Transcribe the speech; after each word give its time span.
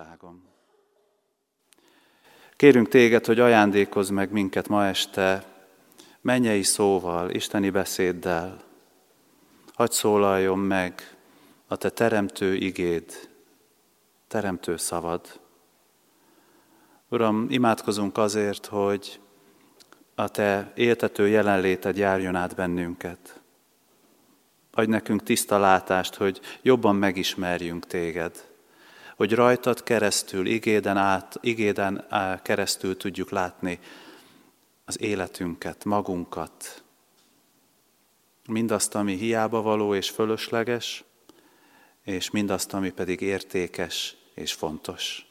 világom. 0.00 0.42
Kérünk 2.56 2.88
téged, 2.88 3.26
hogy 3.26 3.40
ajándékozz 3.40 4.10
meg 4.10 4.30
minket 4.30 4.68
ma 4.68 4.86
este 4.86 5.44
mennyei 6.20 6.62
szóval, 6.62 7.30
isteni 7.30 7.70
beszéddel. 7.70 8.62
Hagy 9.74 9.90
szólaljon 9.90 10.58
meg 10.58 11.16
a 11.66 11.76
te 11.76 11.90
teremtő 11.90 12.54
igéd, 12.54 13.28
teremtő 14.28 14.76
szavad. 14.76 15.40
Uram, 17.08 17.46
imádkozunk 17.48 18.18
azért, 18.18 18.66
hogy 18.66 19.20
a 20.14 20.28
te 20.28 20.72
éltető 20.74 21.28
jelenléted 21.28 21.96
járjon 21.96 22.34
át 22.34 22.54
bennünket. 22.54 23.40
Adj 24.70 24.90
nekünk 24.90 25.22
tiszta 25.22 25.58
látást, 25.58 26.14
hogy 26.14 26.40
jobban 26.62 26.96
megismerjünk 26.96 27.86
téged 27.86 28.49
hogy 29.20 29.32
rajtad 29.32 29.82
keresztül, 29.82 30.46
igéden, 30.46 30.96
át, 30.96 31.38
igéden 31.40 32.06
keresztül 32.42 32.96
tudjuk 32.96 33.30
látni 33.30 33.78
az 34.84 35.00
életünket, 35.00 35.84
magunkat, 35.84 36.82
mindazt, 38.46 38.94
ami 38.94 39.16
hiába 39.16 39.62
való 39.62 39.94
és 39.94 40.10
fölösleges, 40.10 41.04
és 42.04 42.30
mindazt, 42.30 42.74
ami 42.74 42.90
pedig 42.90 43.20
értékes 43.20 44.16
és 44.34 44.52
fontos. 44.52 45.26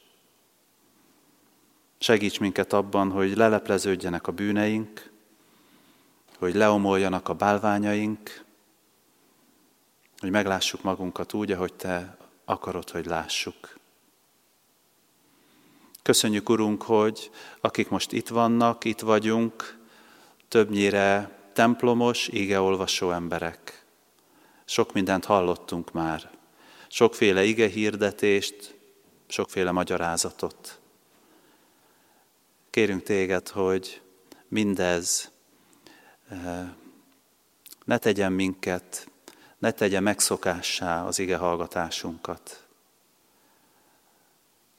Segíts 1.98 2.40
minket 2.40 2.72
abban, 2.72 3.10
hogy 3.10 3.36
lelepleződjenek 3.36 4.26
a 4.26 4.32
bűneink, 4.32 5.10
hogy 6.38 6.54
leomoljanak 6.54 7.28
a 7.28 7.34
bálványaink, 7.34 8.44
hogy 10.18 10.30
meglássuk 10.30 10.82
magunkat 10.82 11.32
úgy, 11.32 11.52
ahogy 11.52 11.74
Te 11.74 12.16
akarod, 12.44 12.90
hogy 12.90 13.06
lássuk. 13.06 13.79
Köszönjük, 16.02 16.48
Urunk, 16.48 16.82
hogy 16.82 17.30
akik 17.60 17.88
most 17.88 18.12
itt 18.12 18.28
vannak, 18.28 18.84
itt 18.84 19.00
vagyunk, 19.00 19.78
többnyire 20.48 21.38
templomos, 21.52 22.28
igeolvasó 22.28 23.10
emberek. 23.10 23.84
Sok 24.64 24.92
mindent 24.92 25.24
hallottunk 25.24 25.92
már. 25.92 26.30
Sokféle 26.88 27.44
ige 27.44 27.68
hirdetést, 27.68 28.74
sokféle 29.26 29.70
magyarázatot. 29.70 30.80
Kérünk 32.70 33.02
téged, 33.02 33.48
hogy 33.48 34.00
mindez 34.48 35.30
eh, 36.28 36.68
ne 37.84 37.98
tegyen 37.98 38.32
minket, 38.32 39.08
ne 39.58 39.70
tegye 39.70 40.00
megszokássá 40.00 41.04
az 41.04 41.18
ige 41.18 41.36
hallgatásunkat. 41.36 42.69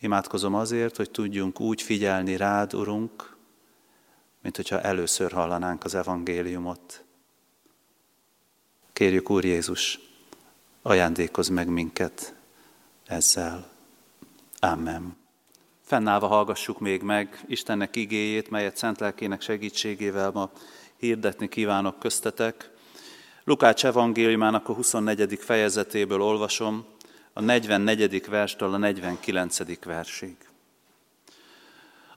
Imádkozom 0.04 0.54
azért, 0.54 0.96
hogy 0.96 1.12
tudjunk 1.12 1.60
úgy 1.60 1.82
figyelni 1.82 2.38
rád, 2.38 2.74
Urunk, 2.74 3.36
mint 4.42 4.56
hogyha 4.56 4.82
először 4.82 5.32
hallanánk 5.32 5.84
az 5.84 5.96
evangéliumot. 5.96 7.04
Kérjük, 8.94 9.30
Úr 9.30 9.46
Jézus, 9.46 10.00
ajándékozz 10.82 11.50
meg 11.50 11.68
minket 11.68 12.34
ezzel. 13.06 13.70
Amen. 14.60 15.18
Fennállva 15.82 16.28
hallgassuk 16.28 16.80
még 16.80 17.02
meg 17.02 17.44
Istennek 17.48 17.96
igéjét, 17.96 18.50
melyet 18.50 18.78
szent 18.78 19.00
lelkének 19.00 19.42
segítségével 19.42 20.32
ma 20.32 20.52
hirdetni 20.98 21.50
kívánok 21.50 22.00
köztetek. 22.00 22.70
Lukács 23.44 23.86
evangéliumának 23.86 24.70
a 24.70 24.74
24. 24.74 25.40
fejezetéből 25.40 26.22
olvasom, 26.22 26.86
a 27.34 27.42
44. 27.42 28.26
verstől 28.28 28.74
a 28.74 28.78
49. 28.78 29.84
versig. 29.86 30.38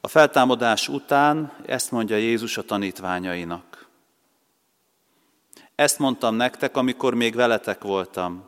A 0.00 0.08
feltámadás 0.08 0.88
után 0.88 1.52
ezt 1.66 1.90
mondja 1.90 2.16
Jézus 2.16 2.56
a 2.56 2.62
tanítványainak. 2.62 3.88
Ezt 5.74 5.98
mondtam 5.98 6.34
nektek, 6.34 6.76
amikor 6.76 7.14
még 7.14 7.34
veletek 7.34 7.82
voltam. 7.82 8.44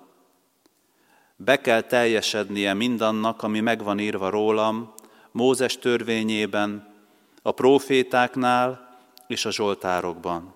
Be 1.37 1.61
kell 1.61 1.81
teljesednie 1.81 2.75
mindannak, 2.75 3.43
ami 3.43 3.61
megvan 3.61 3.99
írva 3.99 4.31
rólam, 4.31 4.95
Mózes 5.31 5.79
törvényében, 5.79 6.95
a 7.43 7.53
profétáknál 7.53 8.99
és 9.27 9.45
a 9.45 9.51
zsoltárokban. 9.51 10.55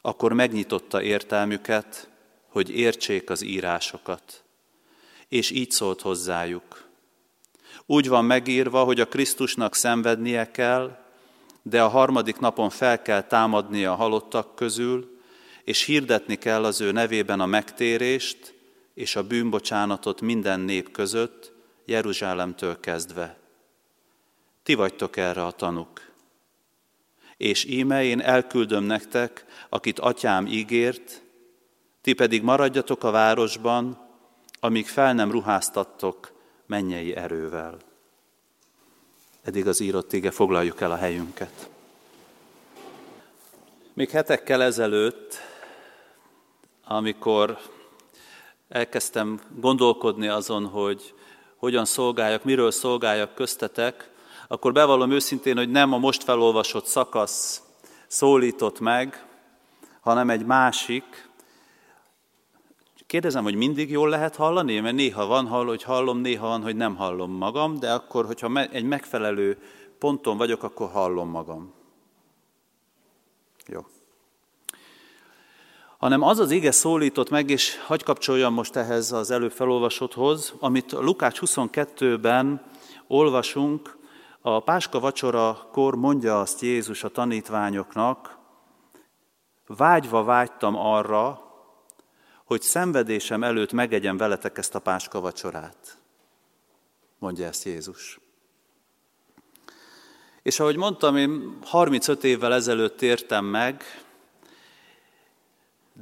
Akkor 0.00 0.32
megnyitotta 0.32 1.02
értelmüket, 1.02 2.09
hogy 2.50 2.70
értsék 2.70 3.30
az 3.30 3.42
írásokat. 3.42 4.42
És 5.28 5.50
így 5.50 5.70
szólt 5.70 6.00
hozzájuk. 6.00 6.88
Úgy 7.86 8.08
van 8.08 8.24
megírva, 8.24 8.84
hogy 8.84 9.00
a 9.00 9.08
Krisztusnak 9.08 9.74
szenvednie 9.74 10.50
kell, 10.50 10.98
de 11.62 11.82
a 11.82 11.88
harmadik 11.88 12.38
napon 12.38 12.70
fel 12.70 13.02
kell 13.02 13.22
támadnia 13.22 13.92
a 13.92 13.96
halottak 13.96 14.54
közül, 14.54 15.20
és 15.64 15.84
hirdetni 15.84 16.36
kell 16.36 16.64
az 16.64 16.80
ő 16.80 16.92
nevében 16.92 17.40
a 17.40 17.46
megtérést 17.46 18.54
és 18.94 19.16
a 19.16 19.26
bűnbocsánatot 19.26 20.20
minden 20.20 20.60
nép 20.60 20.90
között, 20.90 21.52
Jeruzsálemtől 21.84 22.80
kezdve. 22.80 23.38
Ti 24.62 24.74
vagytok 24.74 25.16
erre 25.16 25.44
a 25.44 25.50
tanuk. 25.50 26.00
És 27.36 27.64
íme 27.64 28.04
én 28.04 28.20
elküldöm 28.20 28.84
nektek, 28.84 29.44
akit 29.68 29.98
atyám 29.98 30.46
ígért, 30.46 31.22
ti 32.02 32.12
pedig 32.12 32.42
maradjatok 32.42 33.04
a 33.04 33.10
városban, 33.10 33.98
amíg 34.60 34.88
fel 34.88 35.14
nem 35.14 35.30
ruháztattok 35.30 36.32
mennyei 36.66 37.16
erővel. 37.16 37.76
Eddig 39.42 39.66
az 39.66 39.80
írott 39.80 40.12
ige, 40.12 40.30
foglaljuk 40.30 40.80
el 40.80 40.90
a 40.90 40.96
helyünket. 40.96 41.68
Még 43.92 44.10
hetekkel 44.10 44.62
ezelőtt, 44.62 45.36
amikor 46.84 47.58
elkezdtem 48.68 49.40
gondolkodni 49.56 50.28
azon, 50.28 50.66
hogy 50.66 51.14
hogyan 51.56 51.84
szolgáljak, 51.84 52.44
miről 52.44 52.70
szolgáljak 52.70 53.34
köztetek, 53.34 54.10
akkor 54.48 54.72
bevallom 54.72 55.10
őszintén, 55.10 55.56
hogy 55.56 55.70
nem 55.70 55.92
a 55.92 55.98
most 55.98 56.22
felolvasott 56.22 56.86
szakasz 56.86 57.62
szólított 58.06 58.80
meg, 58.80 59.24
hanem 60.00 60.30
egy 60.30 60.44
másik, 60.44 61.29
Kérdezem, 63.10 63.42
hogy 63.42 63.54
mindig 63.54 63.90
jól 63.90 64.08
lehet 64.08 64.36
hallani? 64.36 64.80
Mert 64.80 64.94
néha 64.94 65.26
van, 65.26 65.46
hall, 65.46 65.66
hogy 65.66 65.82
hallom, 65.82 66.18
néha 66.18 66.46
van, 66.46 66.62
hogy 66.62 66.76
nem 66.76 66.96
hallom 66.96 67.30
magam, 67.30 67.78
de 67.78 67.92
akkor, 67.92 68.26
hogyha 68.26 68.62
egy 68.62 68.84
megfelelő 68.84 69.58
ponton 69.98 70.36
vagyok, 70.36 70.62
akkor 70.62 70.90
hallom 70.90 71.28
magam. 71.28 71.72
Jó. 73.66 73.86
Hanem 75.98 76.22
az 76.22 76.38
az 76.38 76.50
ige 76.50 76.70
szólított 76.70 77.30
meg, 77.30 77.50
és 77.50 77.76
hagy 77.86 78.02
kapcsoljam 78.02 78.52
most 78.52 78.76
ehhez 78.76 79.12
az 79.12 79.30
előbb 79.30 79.52
felolvasotthoz, 79.52 80.54
amit 80.60 80.92
Lukács 80.92 81.38
22-ben 81.40 82.62
olvasunk, 83.06 83.98
a 84.40 84.60
Páska 84.60 85.00
vacsora 85.00 85.68
kor 85.72 85.94
mondja 85.94 86.40
azt 86.40 86.60
Jézus 86.60 87.04
a 87.04 87.08
tanítványoknak, 87.08 88.38
vágyva 89.66 90.24
vágytam 90.24 90.76
arra, 90.76 91.49
hogy 92.50 92.62
szenvedésem 92.62 93.42
előtt 93.42 93.72
megegyem 93.72 94.16
veletek 94.16 94.58
ezt 94.58 94.74
a 94.74 94.78
páska 94.78 95.20
vacsorát. 95.20 95.98
Mondja 97.18 97.46
ezt 97.46 97.64
Jézus. 97.64 98.20
És 100.42 100.60
ahogy 100.60 100.76
mondtam, 100.76 101.16
én 101.16 101.58
35 101.64 102.24
évvel 102.24 102.54
ezelőtt 102.54 103.02
értem 103.02 103.44
meg, 103.44 103.82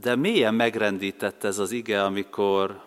de 0.01 0.17
mélyen 0.17 0.55
megrendített 0.55 1.45
ez 1.45 1.59
az 1.59 1.71
ige, 1.71 2.05
amikor 2.05 2.85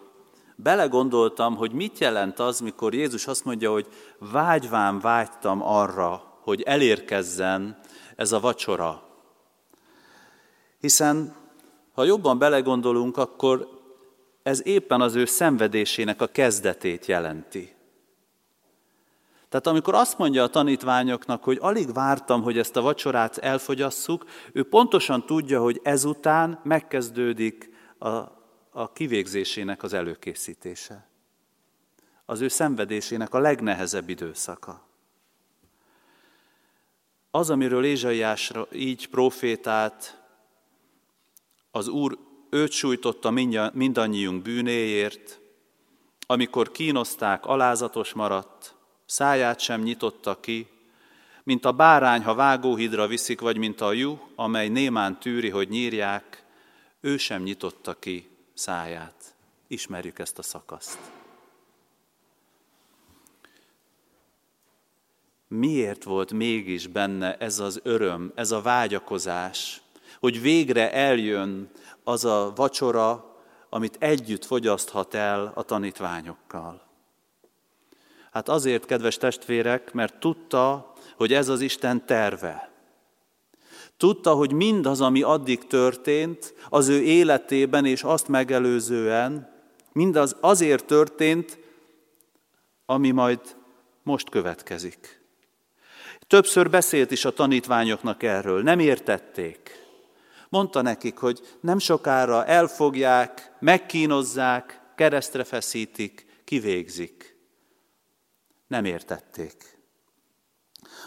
belegondoltam, 0.55 1.55
hogy 1.55 1.71
mit 1.71 1.99
jelent 1.99 2.39
az, 2.39 2.59
mikor 2.59 2.93
Jézus 2.93 3.27
azt 3.27 3.45
mondja, 3.45 3.71
hogy 3.71 3.87
vágyván 4.17 4.99
vágytam 4.99 5.61
arra, 5.63 6.39
hogy 6.41 6.61
elérkezzen 6.61 7.79
ez 8.15 8.31
a 8.31 8.39
vacsora. 8.39 9.03
Hiszen 10.79 11.40
ha 11.91 12.03
jobban 12.03 12.37
belegondolunk, 12.37 13.17
akkor 13.17 13.79
ez 14.43 14.67
éppen 14.67 15.01
az 15.01 15.15
ő 15.15 15.25
szenvedésének 15.25 16.21
a 16.21 16.27
kezdetét 16.27 17.05
jelenti. 17.05 17.75
Tehát 19.49 19.67
amikor 19.67 19.93
azt 19.93 20.17
mondja 20.17 20.43
a 20.43 20.47
tanítványoknak, 20.47 21.43
hogy 21.43 21.57
alig 21.61 21.93
vártam, 21.93 22.41
hogy 22.41 22.57
ezt 22.57 22.75
a 22.75 22.81
vacsorát 22.81 23.37
elfogyasszuk, 23.37 24.25
ő 24.53 24.63
pontosan 24.63 25.25
tudja, 25.25 25.61
hogy 25.61 25.79
ezután 25.83 26.59
megkezdődik 26.63 27.69
a, 27.97 28.07
a 28.69 28.91
kivégzésének 28.93 29.83
az 29.83 29.93
előkészítése. 29.93 31.07
Az 32.25 32.41
ő 32.41 32.47
szenvedésének 32.47 33.33
a 33.33 33.39
legnehezebb 33.39 34.09
időszaka. 34.09 34.87
Az, 37.31 37.49
amiről 37.49 37.85
Ézsaiás 37.85 38.51
így 38.71 39.07
profétált, 39.07 40.20
az 41.71 41.87
Úr 41.87 42.17
őt 42.49 42.71
sújtotta 42.71 43.31
mindannyiunk 43.73 44.41
bűnéért, 44.41 45.39
amikor 46.25 46.71
kínozták, 46.71 47.45
alázatos 47.45 48.13
maradt, 48.13 48.75
száját 49.05 49.59
sem 49.59 49.81
nyitotta 49.81 50.39
ki, 50.39 50.67
mint 51.43 51.65
a 51.65 51.71
bárány, 51.71 52.23
ha 52.23 52.33
vágóhidra 52.33 53.07
viszik, 53.07 53.41
vagy 53.41 53.57
mint 53.57 53.81
a 53.81 53.93
jú, 53.93 54.19
amely 54.35 54.67
némán 54.67 55.19
tűri, 55.19 55.49
hogy 55.49 55.69
nyírják, 55.69 56.43
ő 57.01 57.17
sem 57.17 57.43
nyitotta 57.43 57.93
ki 57.93 58.29
száját. 58.53 59.35
Ismerjük 59.67 60.19
ezt 60.19 60.39
a 60.39 60.41
szakaszt. 60.41 60.99
Miért 65.47 66.03
volt 66.03 66.31
mégis 66.31 66.87
benne 66.87 67.37
ez 67.37 67.59
az 67.59 67.79
öröm, 67.83 68.31
ez 68.35 68.51
a 68.51 68.61
vágyakozás, 68.61 69.80
hogy 70.21 70.41
végre 70.41 70.91
eljön 70.91 71.69
az 72.03 72.25
a 72.25 72.51
vacsora, 72.55 73.35
amit 73.69 73.97
együtt 73.99 74.45
fogyaszthat 74.45 75.13
el 75.13 75.51
a 75.55 75.63
tanítványokkal? 75.63 76.81
Hát 78.31 78.49
azért, 78.49 78.85
kedves 78.85 79.17
testvérek, 79.17 79.93
mert 79.93 80.19
tudta, 80.19 80.93
hogy 81.17 81.33
ez 81.33 81.49
az 81.49 81.61
Isten 81.61 82.05
terve. 82.05 82.71
Tudta, 83.97 84.33
hogy 84.33 84.51
mindaz, 84.51 85.01
ami 85.01 85.21
addig 85.21 85.67
történt, 85.67 86.53
az 86.69 86.87
ő 86.87 87.01
életében 87.01 87.85
és 87.85 88.03
azt 88.03 88.27
megelőzően, 88.27 89.53
mindaz 89.91 90.35
azért 90.39 90.85
történt, 90.85 91.59
ami 92.85 93.11
majd 93.11 93.39
most 94.03 94.29
következik. 94.29 95.21
Többször 96.27 96.69
beszélt 96.69 97.11
is 97.11 97.25
a 97.25 97.31
tanítványoknak 97.31 98.23
erről, 98.23 98.61
nem 98.61 98.79
értették. 98.79 99.80
Mondta 100.51 100.81
nekik, 100.81 101.17
hogy 101.17 101.57
nem 101.61 101.79
sokára 101.79 102.45
elfogják, 102.45 103.51
megkínozzák, 103.59 104.81
keresztre 104.95 105.43
feszítik, 105.43 106.41
kivégzik. 106.43 107.37
Nem 108.67 108.85
értették. 108.85 109.77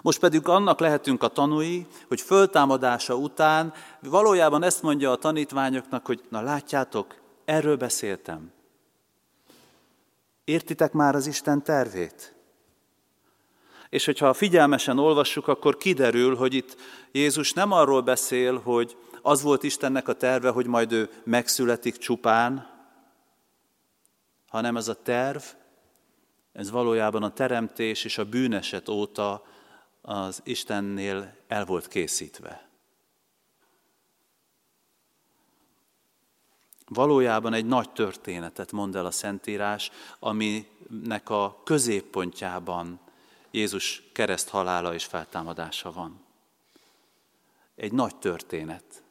Most 0.03 0.19
pedig 0.19 0.49
annak 0.49 0.81
lehetünk 0.81 1.23
a 1.23 1.29
tanúi, 1.29 1.87
hogy 2.09 2.21
föltámadása 2.21 3.15
után 3.15 3.73
valójában 4.01 4.63
ezt 4.63 4.83
mondja 4.83 5.11
a 5.11 5.17
tanítványoknak, 5.17 6.07
hogy 6.07 6.21
na 6.29 6.41
látjátok, 6.41 7.21
erről 7.45 7.77
beszéltem. 7.77 8.53
Értitek 10.45 10.93
már 10.93 11.15
az 11.15 11.27
Isten 11.27 11.63
tervét? 11.63 12.35
És 13.89 14.05
hogyha 14.05 14.33
figyelmesen 14.33 14.99
olvassuk, 14.99 15.49
akkor 15.49 15.77
kiderül, 15.77 16.37
hogy 16.37 16.55
itt 16.55 16.77
Jézus 17.13 17.53
nem 17.53 17.73
arról 17.73 18.03
beszél, 18.03 18.59
hogy 18.59 18.97
az 19.27 19.43
volt 19.43 19.63
Istennek 19.63 20.09
a 20.09 20.13
terve, 20.13 20.51
hogy 20.51 20.67
majd 20.67 20.93
ő 20.93 21.11
megszületik 21.25 21.97
csupán, 21.97 22.71
hanem 24.49 24.77
ez 24.77 24.89
a 24.89 25.03
terv, 25.03 25.43
ez 26.53 26.71
valójában 26.71 27.23
a 27.23 27.33
teremtés 27.33 28.05
és 28.05 28.19
a 28.19 28.25
bűneset 28.25 28.89
óta 28.89 29.45
az 30.03 30.41
Istennél 30.45 31.37
el 31.49 31.65
volt 31.65 31.89
készítve. 31.89 32.69
Valójában 36.87 37.53
egy 37.53 37.67
nagy 37.67 37.91
történetet 37.91 38.73
mond 38.73 38.97
el 38.97 39.07
a 39.07 39.11
Szentírás, 39.11 39.91
aminek 40.19 41.31
a 41.31 41.61
középpontjában 41.65 43.01
Jézus 43.51 44.03
kereszt 44.13 44.49
halála 44.49 44.95
és 44.95 45.05
feltámadása 45.05 45.93
van. 45.93 46.25
Egy 47.75 47.93
nagy 47.93 48.17
történet. 48.17 49.04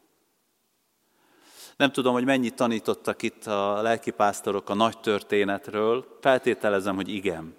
Nem 1.77 1.91
tudom, 1.91 2.13
hogy 2.13 2.25
mennyit 2.25 2.55
tanítottak 2.55 3.21
itt 3.21 3.45
a 3.45 3.81
lelkipásztorok 3.81 4.69
a 4.69 4.73
nagy 4.73 4.99
történetről, 4.99 6.17
feltételezem, 6.21 6.95
hogy 6.95 7.09
igen. 7.09 7.55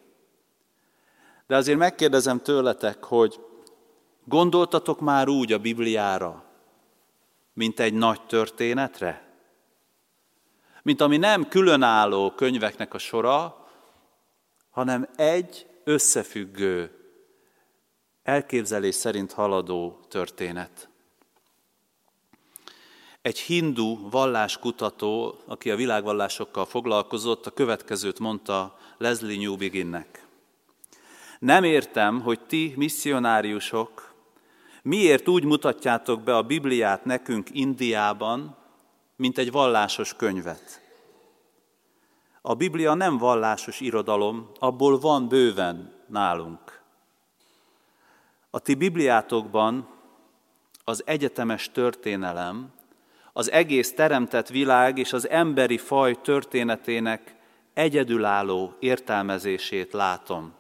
De 1.47 1.57
azért 1.57 1.79
megkérdezem 1.79 2.43
tőletek, 2.43 3.05
hogy 3.05 3.41
gondoltatok 4.25 5.01
már 5.01 5.29
úgy 5.29 5.53
a 5.53 5.59
Bibliára, 5.59 6.45
mint 7.53 7.81
egy 7.81 7.95
nagy 7.95 8.27
történetre? 8.27 9.23
Mint 10.83 11.01
ami 11.01 11.17
nem 11.17 11.49
különálló 11.49 12.31
könyveknek 12.31 12.95
a 12.95 12.99
sora, 12.99 13.67
hanem 14.71 15.09
egy 15.17 15.67
összefüggő, 15.85 16.91
elképzelés 18.23 18.95
szerint 18.95 19.33
haladó 19.33 20.01
történet. 20.09 20.89
Egy 23.25 23.39
hindu 23.39 24.11
valláskutató, 24.11 25.35
aki 25.47 25.71
a 25.71 25.77
világvallásokkal 25.77 26.65
foglalkozott, 26.65 27.47
a 27.47 27.51
következőt 27.51 28.19
mondta 28.19 28.79
Leslie 28.99 29.39
Newbeginnek. 29.39 30.27
Nem 31.39 31.65
értem, 31.65 32.21
hogy 32.21 32.41
ti, 32.41 32.73
misszionáriusok, 32.77 34.15
miért 34.83 35.29
úgy 35.29 35.45
mutatjátok 35.45 36.23
be 36.23 36.37
a 36.37 36.43
Bibliát 36.43 37.05
nekünk 37.05 37.49
Indiában, 37.53 38.57
mint 39.17 39.39
egy 39.39 39.51
vallásos 39.51 40.15
könyvet. 40.15 40.81
A 42.43 42.55
Biblia 42.55 42.95
nem 42.95 43.19
vallásos 43.19 43.81
irodalom, 43.81 44.51
abból 44.59 44.99
van 44.99 45.29
bőven 45.29 45.93
nálunk. 46.09 46.81
A 48.51 48.59
ti 48.59 48.75
Bibliátokban 48.75 49.89
az 50.85 51.03
egyetemes 51.07 51.71
történelem, 51.73 52.74
az 53.37 53.51
egész 53.51 53.95
teremtett 53.95 54.49
világ 54.49 54.99
és 54.99 55.13
az 55.13 55.29
emberi 55.29 55.79
faj 55.79 56.21
történetének 56.21 57.35
egyedülálló 57.73 58.75
értelmezését 58.79 59.93
látom. 59.93 60.55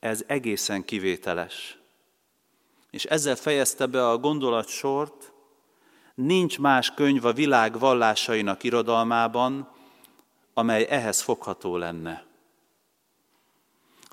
Ez 0.00 0.24
egészen 0.26 0.84
kivételes. 0.84 1.78
És 2.90 3.04
ezzel 3.04 3.36
fejezte 3.36 3.86
be 3.86 4.08
a 4.08 4.18
gondolatsort, 4.18 5.32
nincs 6.14 6.58
más 6.58 6.94
könyv 6.94 7.24
a 7.24 7.32
világ 7.32 7.78
vallásainak 7.78 8.62
irodalmában, 8.62 9.68
amely 10.54 10.86
ehhez 10.88 11.20
fogható 11.20 11.76
lenne. 11.76 12.24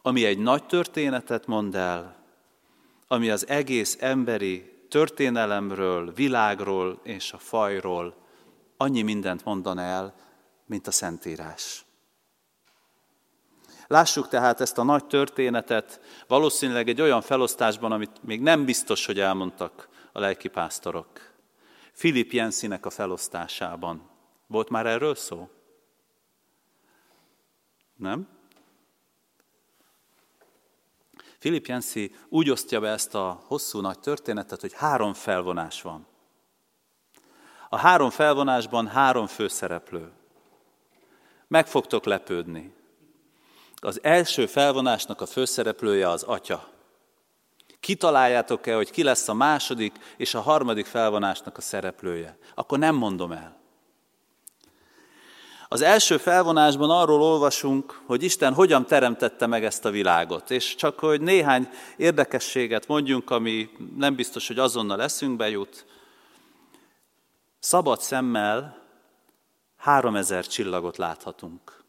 Ami 0.01 0.25
egy 0.25 0.37
nagy 0.37 0.65
történetet 0.65 1.47
mond 1.47 1.75
el, 1.75 2.15
ami 3.07 3.29
az 3.29 3.47
egész 3.47 3.97
emberi 3.99 4.76
történelemről, 4.97 6.13
világról 6.13 6.99
és 7.03 7.33
a 7.33 7.37
fajról 7.37 8.15
annyi 8.77 9.01
mindent 9.01 9.43
mondan 9.43 9.79
el, 9.79 10.15
mint 10.65 10.87
a 10.87 10.91
Szentírás. 10.91 11.85
Lássuk 13.87 14.27
tehát 14.27 14.61
ezt 14.61 14.77
a 14.77 14.83
nagy 14.83 15.05
történetet 15.05 16.01
valószínűleg 16.27 16.89
egy 16.89 17.01
olyan 17.01 17.21
felosztásban, 17.21 17.91
amit 17.91 18.23
még 18.23 18.41
nem 18.41 18.65
biztos, 18.65 19.05
hogy 19.05 19.19
elmondtak 19.19 19.89
a 20.11 20.19
lelkipásztorok. 20.19 21.33
Filip 21.91 22.31
Jenszinek 22.31 22.85
a 22.85 22.89
felosztásában. 22.89 24.09
Volt 24.47 24.69
már 24.69 24.85
erről 24.85 25.15
szó? 25.15 25.49
Nem? 27.95 28.36
Filip 31.37 31.65
Jensi 31.65 32.15
úgy 32.29 32.49
osztja 32.49 32.79
be 32.79 32.89
ezt 32.89 33.15
a 33.15 33.41
hosszú 33.45 33.79
nagy 33.79 33.99
történetet, 33.99 34.61
hogy 34.61 34.73
három 34.73 35.13
felvonás 35.13 35.81
van. 35.81 36.07
A 37.69 37.77
három 37.77 38.09
felvonásban 38.09 38.87
három 38.87 39.27
főszereplő. 39.27 40.11
Meg 41.47 41.67
fogtok 41.67 42.05
lepődni. 42.05 42.73
Az 43.75 44.03
első 44.03 44.45
felvonásnak 44.45 45.21
a 45.21 45.25
főszereplője 45.25 46.09
az 46.09 46.23
atya. 46.23 46.69
Kitaláljátok-e, 47.79 48.75
hogy 48.75 48.91
ki 48.91 49.03
lesz 49.03 49.27
a 49.27 49.33
második 49.33 50.15
és 50.17 50.33
a 50.33 50.41
harmadik 50.41 50.85
felvonásnak 50.85 51.57
a 51.57 51.61
szereplője? 51.61 52.37
Akkor 52.55 52.79
nem 52.79 52.95
mondom 52.95 53.31
el. 53.31 53.66
Az 55.69 55.81
első 55.81 56.17
felvonásban 56.17 56.89
arról 56.89 57.21
olvasunk, 57.21 58.01
hogy 58.05 58.23
Isten 58.23 58.53
hogyan 58.53 58.85
teremtette 58.85 59.45
meg 59.45 59.63
ezt 59.63 59.85
a 59.85 59.89
világot. 59.89 60.51
És 60.51 60.75
csak 60.75 60.99
hogy 60.99 61.21
néhány 61.21 61.69
érdekességet 61.97 62.87
mondjunk, 62.87 63.29
ami 63.29 63.69
nem 63.95 64.15
biztos, 64.15 64.47
hogy 64.47 64.59
azonnal 64.59 65.01
eszünkbe 65.01 65.49
jut. 65.49 65.85
Szabad 67.59 68.01
szemmel 68.01 68.83
három 69.77 70.15
ezer 70.15 70.47
csillagot 70.47 70.97
láthatunk. 70.97 71.83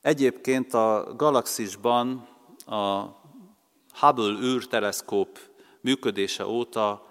Egyébként 0.00 0.74
a 0.74 1.14
galaxisban 1.16 2.28
a 2.66 3.04
Hubble 4.00 4.38
űrteleszkóp 4.42 5.38
működése 5.80 6.46
óta 6.46 7.06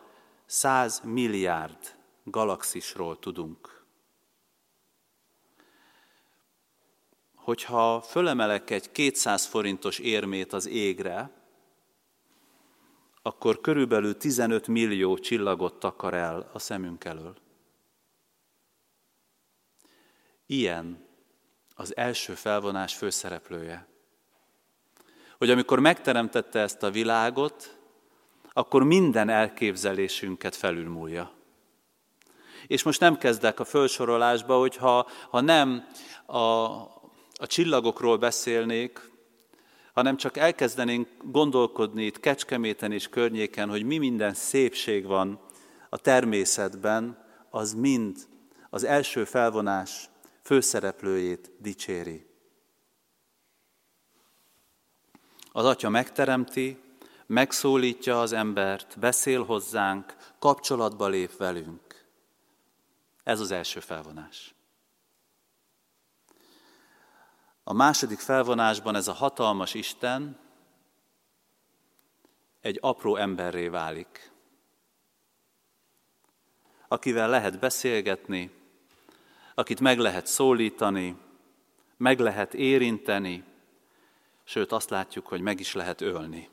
100 0.46 1.02
milliárd 1.04 1.96
galaxisról 2.24 3.20
tudunk. 3.20 3.85
Hogyha 7.46 8.02
fölemelek 8.02 8.70
egy 8.70 8.92
200 8.92 9.46
forintos 9.46 10.00
érmét 10.00 10.54
az 10.54 10.68
égre, 10.68 11.32
akkor 13.22 13.62
körülbelül 13.62 14.18
15 14.18 14.68
millió 14.68 15.18
csillagot 15.18 15.80
takar 15.80 16.14
el 16.14 16.50
a 16.54 16.60
szemünk 16.60 17.04
elől. 17.04 17.36
Ilyen 20.46 21.08
az 21.76 21.96
első 21.96 22.34
felvonás 22.34 22.96
főszereplője. 22.96 23.88
Hogy 25.38 25.50
amikor 25.50 25.80
megteremtette 25.80 26.60
ezt 26.60 26.84
a 26.84 26.92
világot, 26.92 27.78
akkor 28.54 28.84
minden 28.84 29.30
elképzelésünket 29.30 30.56
felülmúlja. 30.56 31.32
És 32.68 32.84
most 32.84 33.00
nem 33.00 33.18
kezdek 33.18 33.60
a 33.60 33.66
felsorolásba, 33.66 34.58
hogy 34.60 34.76
ha, 34.76 35.08
ha 35.30 35.42
nem 35.42 35.88
a, 36.26 36.94
a 37.40 37.48
csillagokról 37.48 38.18
beszélnék, 38.18 39.10
hanem 39.94 40.18
csak 40.18 40.38
elkezdenénk 40.38 41.08
gondolkodni 41.24 42.06
itt 42.06 42.20
Kecskeméten 42.20 42.92
és 42.92 43.08
környéken, 43.08 43.70
hogy 43.70 43.84
mi 43.84 43.98
minden 43.98 44.34
szépség 44.34 45.06
van 45.06 45.40
a 45.90 45.98
természetben, 45.98 47.26
az 47.50 47.74
mind 47.74 48.18
az 48.70 48.84
első 48.84 49.24
felvonás 49.24 50.10
főszereplőjét 50.42 51.52
dicséri. 51.60 52.26
Az 55.52 55.66
Atya 55.66 55.90
megteremti, 55.90 56.80
megszólítja 57.26 58.22
az 58.22 58.32
embert, 58.32 59.00
beszél 59.00 59.44
hozzánk, 59.44 60.16
kapcsolatba 60.40 61.08
lép 61.08 61.38
velünk. 61.38 62.06
Ez 63.24 63.40
az 63.40 63.52
első 63.52 63.80
felvonás. 63.80 64.55
A 67.68 67.74
második 67.74 68.20
felvonásban 68.20 68.96
ez 68.96 69.08
a 69.08 69.14
hatalmas 69.14 69.74
Isten 69.74 70.40
egy 72.62 72.78
apró 72.82 73.16
emberré 73.16 73.68
válik, 73.68 74.32
akivel 76.88 77.30
lehet 77.30 77.60
beszélgetni, 77.60 78.52
akit 79.56 79.80
meg 79.80 79.98
lehet 79.98 80.28
szólítani, 80.28 81.18
meg 81.98 82.20
lehet 82.20 82.54
érinteni, 82.54 83.44
sőt 84.44 84.72
azt 84.72 84.90
látjuk, 84.90 85.28
hogy 85.28 85.42
meg 85.42 85.60
is 85.60 85.74
lehet 85.74 86.02
ölni. 86.02 86.50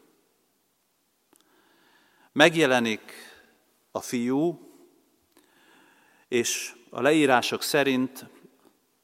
Megjelenik 2.32 3.12
a 3.90 4.00
fiú, 4.00 4.70
és 6.28 6.74
a 6.90 7.00
leírások 7.00 7.62
szerint 7.62 8.26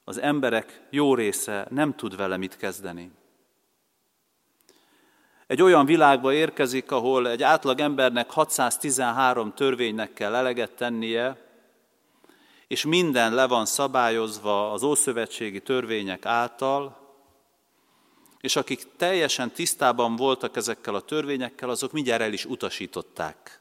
az 0.09 0.21
emberek 0.21 0.81
jó 0.91 1.15
része 1.15 1.67
nem 1.71 1.95
tud 1.95 2.17
vele 2.17 2.37
mit 2.37 2.57
kezdeni. 2.57 3.11
Egy 5.47 5.63
olyan 5.63 5.87
világba 5.87 6.33
érkezik, 6.33 6.91
ahol 6.91 7.29
egy 7.29 7.43
átlag 7.43 7.81
embernek 7.81 8.31
613 8.31 9.55
törvénynek 9.55 10.13
kell 10.13 10.35
eleget 10.35 10.71
tennie, 10.71 11.47
és 12.67 12.85
minden 12.85 13.35
le 13.35 13.47
van 13.47 13.67
szabályozva 13.67 14.73
az 14.73 14.83
ószövetségi 14.83 15.61
törvények 15.61 16.27
által, 16.27 16.97
és 18.41 18.57
akik 18.57 18.97
teljesen 18.97 19.51
tisztában 19.51 20.17
voltak 20.17 20.57
ezekkel 20.57 20.95
a 20.95 21.01
törvényekkel, 21.01 21.71
azok 21.71 21.93
mindjárt 21.93 22.23
el 22.23 22.33
is 22.33 22.45
utasították 22.45 23.61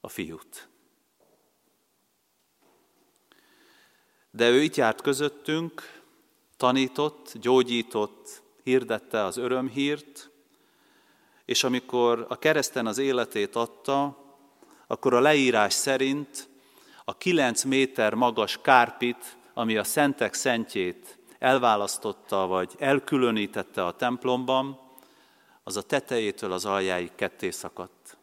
a 0.00 0.08
fiút. 0.08 0.71
De 4.34 4.48
ő 4.48 4.62
itt 4.62 4.76
járt 4.76 5.00
közöttünk, 5.00 6.00
tanított, 6.56 7.32
gyógyított, 7.40 8.42
hirdette 8.62 9.24
az 9.24 9.36
örömhírt, 9.36 10.30
és 11.44 11.64
amikor 11.64 12.26
a 12.28 12.38
kereszten 12.38 12.86
az 12.86 12.98
életét 12.98 13.56
adta, 13.56 14.16
akkor 14.86 15.14
a 15.14 15.20
leírás 15.20 15.72
szerint 15.72 16.48
a 17.04 17.16
kilenc 17.16 17.62
méter 17.62 18.14
magas 18.14 18.58
kárpit, 18.62 19.36
ami 19.54 19.76
a 19.76 19.84
szentek 19.84 20.34
szentjét 20.34 21.18
elválasztotta, 21.38 22.46
vagy 22.46 22.74
elkülönítette 22.78 23.86
a 23.86 23.96
templomban, 23.96 24.80
az 25.62 25.76
a 25.76 25.82
tetejétől 25.82 26.52
az 26.52 26.64
aljáig 26.64 27.14
ketté 27.14 27.50
szakadt. 27.50 28.16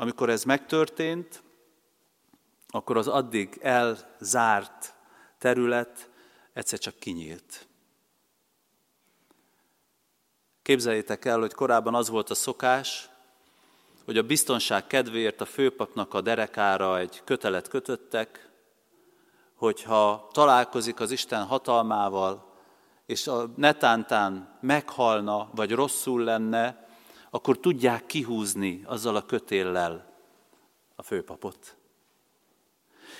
Amikor 0.00 0.30
ez 0.30 0.44
megtörtént, 0.44 1.42
akkor 2.68 2.96
az 2.96 3.08
addig 3.08 3.58
elzárt 3.62 4.94
terület 5.38 6.10
egyszer 6.52 6.78
csak 6.78 6.96
kinyílt. 6.98 7.66
Képzeljétek 10.62 11.24
el, 11.24 11.38
hogy 11.38 11.52
korábban 11.52 11.94
az 11.94 12.08
volt 12.08 12.30
a 12.30 12.34
szokás, 12.34 13.08
hogy 14.04 14.18
a 14.18 14.22
biztonság 14.22 14.86
kedvéért 14.86 15.40
a 15.40 15.44
főpapnak 15.44 16.14
a 16.14 16.20
derekára 16.20 16.98
egy 16.98 17.20
kötelet 17.24 17.68
kötöttek, 17.68 18.50
hogyha 19.54 20.28
találkozik 20.32 21.00
az 21.00 21.10
Isten 21.10 21.44
hatalmával, 21.44 22.54
és 23.06 23.26
a 23.26 23.50
netántán 23.56 24.58
meghalna, 24.60 25.50
vagy 25.54 25.72
rosszul 25.72 26.24
lenne, 26.24 26.88
akkor 27.30 27.58
tudják 27.58 28.06
kihúzni 28.06 28.82
azzal 28.86 29.16
a 29.16 29.26
kötéllel 29.26 30.12
a 30.94 31.02
főpapot. 31.02 31.76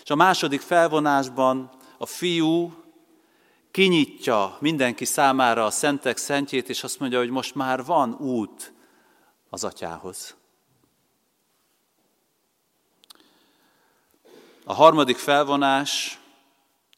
És 0.03 0.11
a 0.11 0.15
második 0.15 0.61
felvonásban 0.61 1.71
a 1.99 2.07
fiú 2.07 2.75
kinyitja 3.71 4.57
mindenki 4.61 5.05
számára 5.05 5.65
a 5.65 5.71
szentek 5.71 6.17
szentjét, 6.17 6.69
és 6.69 6.85
azt 6.85 6.99
mondja, 7.01 7.19
hogy 7.19 7.31
most 7.31 7.55
már 7.55 7.85
van 7.85 8.15
út 8.15 8.73
az 9.49 9.65
atyához. 9.65 10.37
A 14.65 14.75
harmadik 14.75 15.17
felvonás 15.17 16.21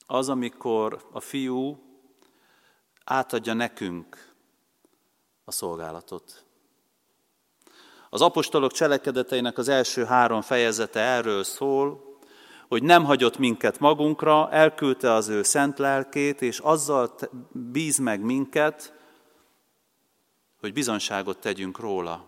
az, 0.06 0.28
amikor 0.28 1.08
a 1.12 1.20
fiú 1.20 1.82
átadja 3.04 3.52
nekünk 3.52 4.34
a 5.44 5.50
szolgálatot. 5.50 6.44
Az 8.14 8.20
apostolok 8.20 8.72
cselekedeteinek 8.72 9.58
az 9.58 9.68
első 9.68 10.04
három 10.04 10.40
fejezete 10.40 11.00
erről 11.00 11.44
szól, 11.44 12.18
hogy 12.68 12.82
nem 12.82 13.04
hagyott 13.04 13.38
minket 13.38 13.78
magunkra, 13.78 14.50
elküldte 14.50 15.12
az 15.12 15.28
ő 15.28 15.42
szent 15.42 15.78
lelkét, 15.78 16.42
és 16.42 16.58
azzal 16.58 17.14
bíz 17.50 17.98
meg 17.98 18.20
minket, 18.20 18.94
hogy 20.60 20.72
bizonságot 20.72 21.38
tegyünk 21.38 21.78
róla. 21.78 22.24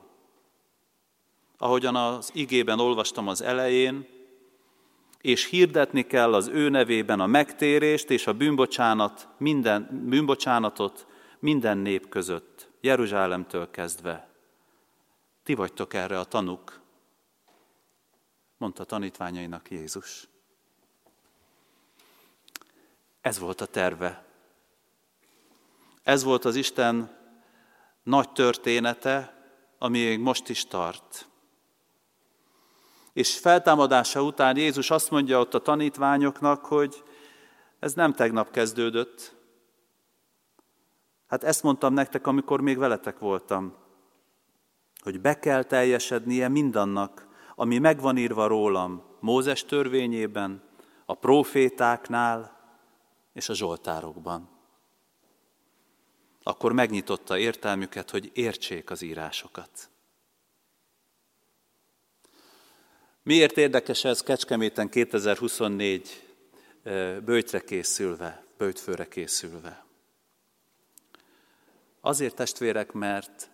Ahogyan 1.58 1.96
az 1.96 2.30
igében 2.34 2.80
olvastam 2.80 3.28
az 3.28 3.42
elején, 3.42 4.06
és 5.20 5.48
hirdetni 5.48 6.06
kell 6.06 6.34
az 6.34 6.48
ő 6.48 6.68
nevében 6.68 7.20
a 7.20 7.26
megtérést 7.26 8.10
és 8.10 8.26
a 8.26 8.32
bűnbocsánat 8.32 9.28
minden, 9.38 10.04
bűnbocsánatot 10.08 11.06
minden 11.38 11.78
nép 11.78 12.08
között, 12.08 12.68
Jeruzsálemtől 12.80 13.70
kezdve. 13.70 14.33
Ti 15.44 15.54
vagytok 15.54 15.94
erre 15.94 16.18
a 16.18 16.24
tanuk, 16.24 16.80
mondta 18.56 18.84
tanítványainak 18.84 19.70
Jézus. 19.70 20.28
Ez 23.20 23.38
volt 23.38 23.60
a 23.60 23.66
terve. 23.66 24.24
Ez 26.02 26.22
volt 26.22 26.44
az 26.44 26.56
Isten 26.56 27.18
nagy 28.02 28.32
története, 28.32 29.44
ami 29.78 30.04
még 30.04 30.18
most 30.18 30.48
is 30.48 30.66
tart. 30.66 31.28
És 33.12 33.38
feltámadása 33.38 34.22
után 34.22 34.56
Jézus 34.56 34.90
azt 34.90 35.10
mondja 35.10 35.40
ott 35.40 35.54
a 35.54 35.62
tanítványoknak, 35.62 36.64
hogy 36.64 37.02
ez 37.78 37.92
nem 37.92 38.12
tegnap 38.12 38.50
kezdődött. 38.50 39.34
Hát 41.26 41.44
ezt 41.44 41.62
mondtam 41.62 41.94
nektek, 41.94 42.26
amikor 42.26 42.60
még 42.60 42.78
veletek 42.78 43.18
voltam, 43.18 43.83
hogy 45.04 45.20
be 45.20 45.38
kell 45.38 45.62
teljesednie 45.62 46.48
mindannak, 46.48 47.26
ami 47.54 47.78
megvan 47.78 48.16
írva 48.16 48.46
rólam 48.46 49.02
Mózes 49.20 49.64
törvényében, 49.64 50.62
a 51.06 51.14
profétáknál 51.14 52.58
és 53.32 53.48
a 53.48 53.54
zsoltárokban. 53.54 54.48
Akkor 56.42 56.72
megnyitotta 56.72 57.38
értelmüket, 57.38 58.10
hogy 58.10 58.30
értsék 58.34 58.90
az 58.90 59.02
írásokat. 59.02 59.90
Miért 63.22 63.56
érdekes 63.56 64.04
ez 64.04 64.22
Kecskeméten 64.22 64.88
2024 64.88 66.34
bőjtre 67.24 67.60
készülve, 67.60 68.44
bőjtfőre 68.56 69.08
készülve? 69.08 69.84
Azért 72.00 72.34
testvérek, 72.34 72.92
mert 72.92 73.50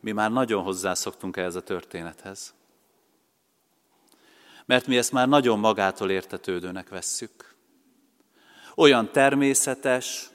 mi 0.00 0.12
már 0.12 0.30
nagyon 0.30 0.62
hozzászoktunk 0.62 1.36
ehhez 1.36 1.54
a 1.54 1.60
történethez. 1.60 2.54
Mert 4.66 4.86
mi 4.86 4.96
ezt 4.96 5.12
már 5.12 5.28
nagyon 5.28 5.58
magától 5.58 6.10
értetődőnek 6.10 6.88
vesszük. 6.88 7.54
Olyan 8.74 9.12
természetes, 9.12 10.30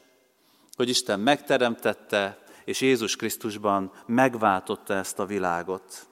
hogy 0.76 0.90
Isten 0.90 1.20
megteremtette, 1.20 2.44
és 2.66 2.82
Jézus 2.82 3.16
Krisztusban 3.16 3.92
megváltotta 4.06 4.94
ezt 4.94 5.20
a 5.20 5.26
világot. 5.26 6.08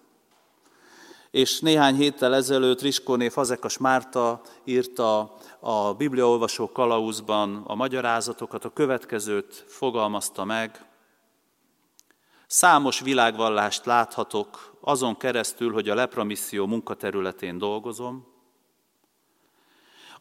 És 1.31 1.59
néhány 1.59 1.95
héttel 1.95 2.35
ezelőtt 2.35 2.81
Riskóné 2.81 3.29
Fazekas 3.29 3.77
Márta 3.77 4.41
írta 4.63 5.35
a 5.59 5.93
Bibliaolvasó 5.93 6.71
kalauzban 6.71 7.63
a 7.67 7.75
magyarázatokat, 7.75 8.65
a 8.65 8.73
következőt 8.73 9.65
fogalmazta 9.67 10.43
meg. 10.43 10.85
Számos 12.53 12.99
világvallást 12.99 13.85
láthatok 13.85 14.77
azon 14.81 15.17
keresztül, 15.17 15.71
hogy 15.71 15.89
a 15.89 15.95
Lepramisszió 15.95 16.65
munkaterületén 16.65 17.57
dolgozom. 17.57 18.27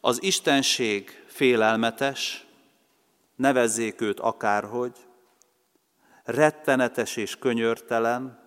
Az 0.01 0.23
Istenség 0.23 1.23
félelmetes, 1.27 2.45
nevezzék 3.35 4.01
őt 4.01 4.19
akárhogy, 4.19 4.97
rettenetes 6.23 7.15
és 7.15 7.37
könyörtelen, 7.37 8.39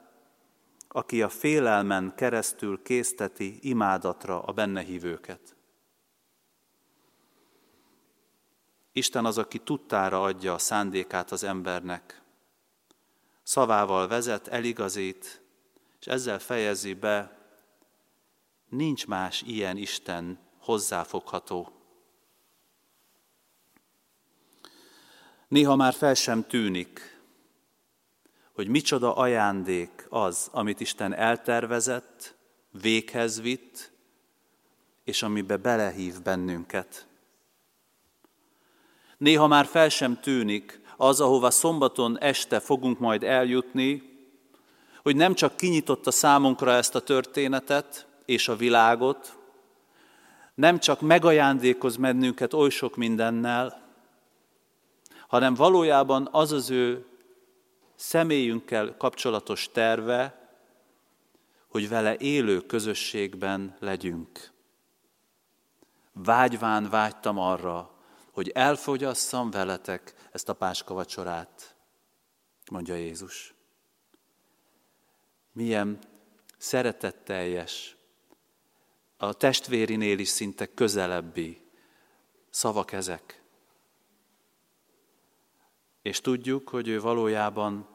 aki 0.89 1.23
a 1.23 1.29
félelmen 1.29 2.13
keresztül 2.17 2.83
készteti 2.83 3.59
imádatra 3.61 4.43
a 4.43 4.53
benne 4.53 4.81
hívőket. 4.81 5.57
Isten 8.93 9.25
az, 9.25 9.39
aki 9.39 9.59
tudtára 9.59 10.23
adja 10.23 10.55
a 10.55 10.59
szándékát 10.59 11.33
az 11.33 11.45
embernek, 11.45 12.25
szavával 13.47 14.09
vezet, 14.09 14.49
eligazít, 14.49 15.41
és 16.01 16.07
ezzel 16.07 16.39
fejezi 16.39 16.95
be, 16.95 17.39
nincs 18.69 19.07
más 19.07 19.43
ilyen 19.43 19.77
Isten 19.77 20.39
hozzáfogható. 20.59 21.73
Néha 25.49 25.77
már 25.77 25.93
fel 25.93 26.15
sem 26.15 26.47
tűnik, 26.47 27.21
hogy 28.53 28.69
micsoda 28.69 29.15
ajándék 29.15 30.07
az, 30.09 30.49
amit 30.53 30.81
Isten 30.81 31.13
eltervezett, 31.15 32.35
véghez 32.71 33.41
vitt, 33.41 33.93
és 35.05 35.23
amibe 35.23 35.57
belehív 35.57 36.23
bennünket. 36.23 37.07
Néha 39.17 39.47
már 39.47 39.67
fel 39.67 39.89
sem 39.89 40.21
tűnik 40.21 40.81
az, 40.97 41.21
ahova 41.21 41.51
szombaton 41.51 42.19
este 42.21 42.61
fogunk 42.61 42.99
majd 42.99 43.23
eljutni, 43.23 44.03
hogy 45.03 45.17
nem 45.17 45.35
csak 45.35 45.57
kinyitotta 45.57 46.11
számunkra 46.11 46.73
ezt 46.73 46.95
a 46.95 47.01
történetet 47.01 48.07
és 48.25 48.49
a 48.49 48.57
világot, 48.57 49.39
nem 50.55 50.79
csak 50.79 51.01
megajándékoz 51.01 51.97
bennünket 51.97 52.55
oly 52.55 52.71
sok 52.71 52.97
mindennel, 52.97 53.83
hanem 55.29 55.55
valójában 55.55 56.29
az 56.33 56.53
az 56.53 56.71
ő 56.71 57.07
személyünkkel 57.95 58.97
kapcsolatos 58.97 59.69
terve, 59.73 60.49
hogy 61.69 61.89
vele 61.89 62.17
élő 62.17 62.61
közösségben 62.61 63.77
legyünk. 63.81 64.51
Vágyván 66.13 66.91
vágytam 66.91 67.39
arra, 67.39 67.91
hogy 68.33 68.49
elfogyasszam 68.49 69.51
veletek 69.51 70.15
ezt 70.37 70.49
a 70.49 70.55
páska 70.55 70.95
vacsorát, 70.95 71.77
mondja 72.71 72.95
Jézus. 72.95 73.55
Milyen 75.53 75.99
szeretetteljes, 76.59 77.97
a 79.17 79.33
testvérinél 79.33 80.19
is 80.19 80.29
szinte 80.29 80.75
közelebbi 80.75 81.61
szavak 82.51 82.93
ezek. 82.93 83.43
És 86.03 86.21
tudjuk, 86.21 86.69
hogy 86.69 86.89
ő 86.89 87.01
valójában 87.01 87.89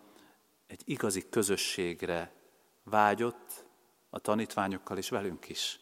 egy 0.68 0.82
igazi 0.86 1.30
közösségre 1.30 2.34
vágyott 2.84 3.66
a 4.10 4.20
tanítványokkal 4.20 4.98
és 4.98 5.10
velünk 5.10 5.50
is. 5.50 5.80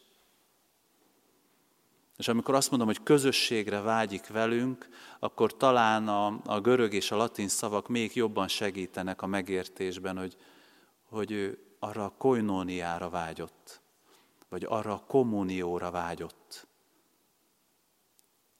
És 2.20 2.28
amikor 2.28 2.54
azt 2.54 2.70
mondom, 2.70 2.88
hogy 2.88 3.02
közösségre 3.02 3.80
vágyik 3.80 4.26
velünk, 4.26 4.88
akkor 5.18 5.56
talán 5.56 6.08
a, 6.08 6.40
a 6.44 6.60
görög 6.60 6.92
és 6.92 7.10
a 7.10 7.16
latin 7.16 7.48
szavak 7.48 7.88
még 7.88 8.14
jobban 8.14 8.48
segítenek 8.48 9.22
a 9.22 9.26
megértésben, 9.26 10.18
hogy, 10.18 10.36
hogy 11.08 11.30
ő 11.30 11.58
arra 11.78 12.04
a 12.04 12.14
koinóniára 12.18 13.08
vágyott, 13.08 13.80
vagy 14.48 14.64
arra 14.68 14.92
a 14.92 15.04
kommunióra 15.06 15.90
vágyott, 15.90 16.66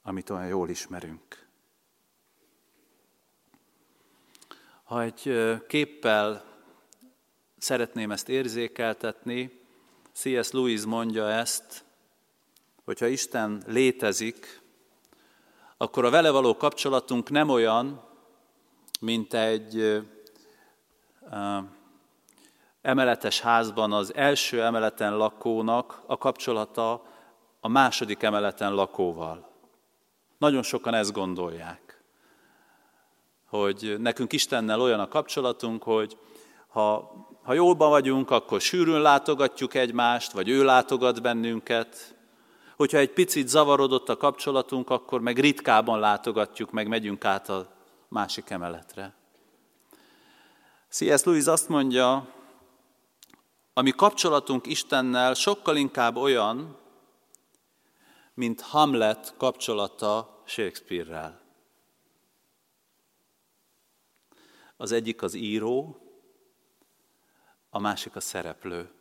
amit 0.03 0.29
olyan 0.29 0.47
jól 0.47 0.69
ismerünk. 0.69 1.47
Ha 4.83 5.01
egy 5.01 5.37
képpel 5.67 6.43
szeretném 7.57 8.11
ezt 8.11 8.29
érzékeltetni, 8.29 9.61
C.S. 10.13 10.51
Lewis 10.51 10.85
mondja 10.85 11.29
ezt, 11.29 11.89
hogyha 12.91 13.07
Isten 13.07 13.63
létezik, 13.67 14.61
akkor 15.77 16.05
a 16.05 16.09
vele 16.09 16.29
való 16.29 16.57
kapcsolatunk 16.57 17.29
nem 17.29 17.49
olyan, 17.49 18.03
mint 18.99 19.33
egy 19.33 20.01
emeletes 22.81 23.39
házban 23.39 23.93
az 23.93 24.15
első 24.15 24.63
emeleten 24.63 25.17
lakónak 25.17 26.01
a 26.05 26.17
kapcsolata 26.17 27.05
a 27.59 27.67
második 27.67 28.23
emeleten 28.23 28.73
lakóval. 28.73 29.49
Nagyon 30.37 30.63
sokan 30.63 30.93
ezt 30.93 31.11
gondolják 31.11 31.91
hogy 33.51 33.95
nekünk 33.99 34.33
Istennel 34.33 34.81
olyan 34.81 34.99
a 34.99 35.07
kapcsolatunk, 35.07 35.83
hogy 35.83 36.17
ha, 36.67 37.11
ha 37.43 37.53
jólban 37.53 37.89
vagyunk, 37.89 38.31
akkor 38.31 38.61
sűrűn 38.61 39.01
látogatjuk 39.01 39.73
egymást, 39.73 40.31
vagy 40.31 40.49
ő 40.49 40.63
látogat 40.63 41.21
bennünket. 41.21 42.15
Hogyha 42.81 42.97
egy 42.97 43.13
picit 43.13 43.47
zavarodott 43.47 44.09
a 44.09 44.17
kapcsolatunk, 44.17 44.89
akkor 44.89 45.21
meg 45.21 45.39
ritkában 45.39 45.99
látogatjuk, 45.99 46.71
meg 46.71 46.87
megyünk 46.87 47.25
át 47.25 47.49
a 47.49 47.75
másik 48.07 48.49
emeletre. 48.49 49.15
C.S. 50.89 51.23
Lewis 51.23 51.45
azt 51.45 51.69
mondja, 51.69 52.33
ami 53.73 53.91
kapcsolatunk 53.91 54.67
Istennel 54.67 55.33
sokkal 55.33 55.75
inkább 55.75 56.15
olyan, 56.15 56.77
mint 58.33 58.61
Hamlet 58.61 59.33
kapcsolata 59.37 60.41
Shakespeare-rel. 60.45 61.41
Az 64.77 64.91
egyik 64.91 65.21
az 65.21 65.33
író, 65.33 65.97
a 67.69 67.79
másik 67.79 68.15
a 68.15 68.19
szereplő. 68.19 68.91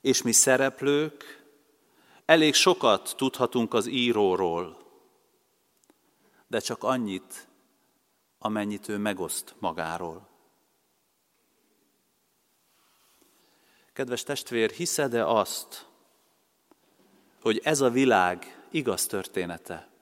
És 0.00 0.22
mi 0.22 0.32
szereplők 0.32 1.40
elég 2.24 2.54
sokat 2.54 3.14
tudhatunk 3.16 3.74
az 3.74 3.86
íróról, 3.86 4.76
de 6.46 6.58
csak 6.58 6.82
annyit, 6.82 7.48
amennyit 8.38 8.88
ő 8.88 8.98
megoszt 8.98 9.54
magáról. 9.58 10.28
Kedves 13.92 14.22
testvér, 14.22 14.70
hiszed-e 14.70 15.26
azt, 15.26 15.86
hogy 17.40 17.60
ez 17.64 17.80
a 17.80 17.90
világ 17.90 18.66
igaz 18.70 19.06
története? 19.06 19.92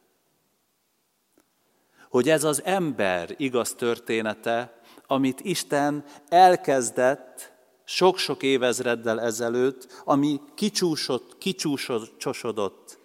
hogy 2.11 2.29
ez 2.29 2.45
az 2.45 2.65
ember 2.65 3.35
igaz 3.37 3.75
története, 3.75 4.81
amit 5.07 5.41
Isten 5.41 6.05
elkezdett 6.29 7.53
sok-sok 7.91 8.43
évezreddel 8.43 9.21
ezelőtt, 9.21 10.03
ami 10.05 10.41
kicsúsott, 10.55 11.39
kicsúsosodott 11.39 12.99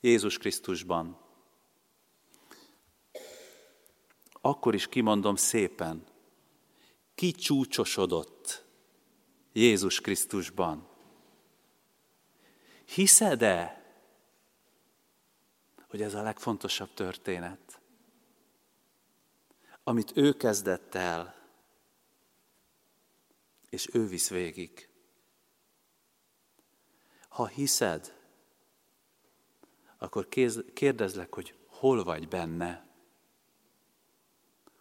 Jézus 0.00 0.38
Krisztusban. 0.38 1.18
Akkor 4.40 4.74
is 4.74 4.88
kimondom 4.88 5.36
szépen, 5.36 6.04
kicsúcsosodott 7.14 8.64
Jézus 9.52 10.00
Krisztusban. 10.00 10.88
Hiszed-e, 12.84 13.82
hogy 15.88 16.02
ez 16.02 16.14
a 16.14 16.22
legfontosabb 16.22 16.94
történet? 16.94 17.82
amit 19.84 20.16
ő 20.16 20.32
kezdett 20.32 20.94
el, 20.94 21.41
és 23.72 23.88
ő 23.92 24.06
visz 24.06 24.28
végig. 24.28 24.88
Ha 27.28 27.46
hiszed, 27.46 28.14
akkor 29.98 30.28
kérdezlek, 30.74 31.34
hogy 31.34 31.54
hol 31.66 32.04
vagy 32.04 32.28
benne? 32.28 32.86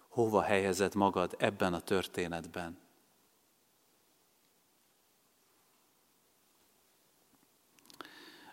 Hova 0.08 0.41
helyezed 0.41 0.95
magad 0.95 1.36
ebben 1.38 1.73
a 1.73 1.80
történetben? 1.80 2.80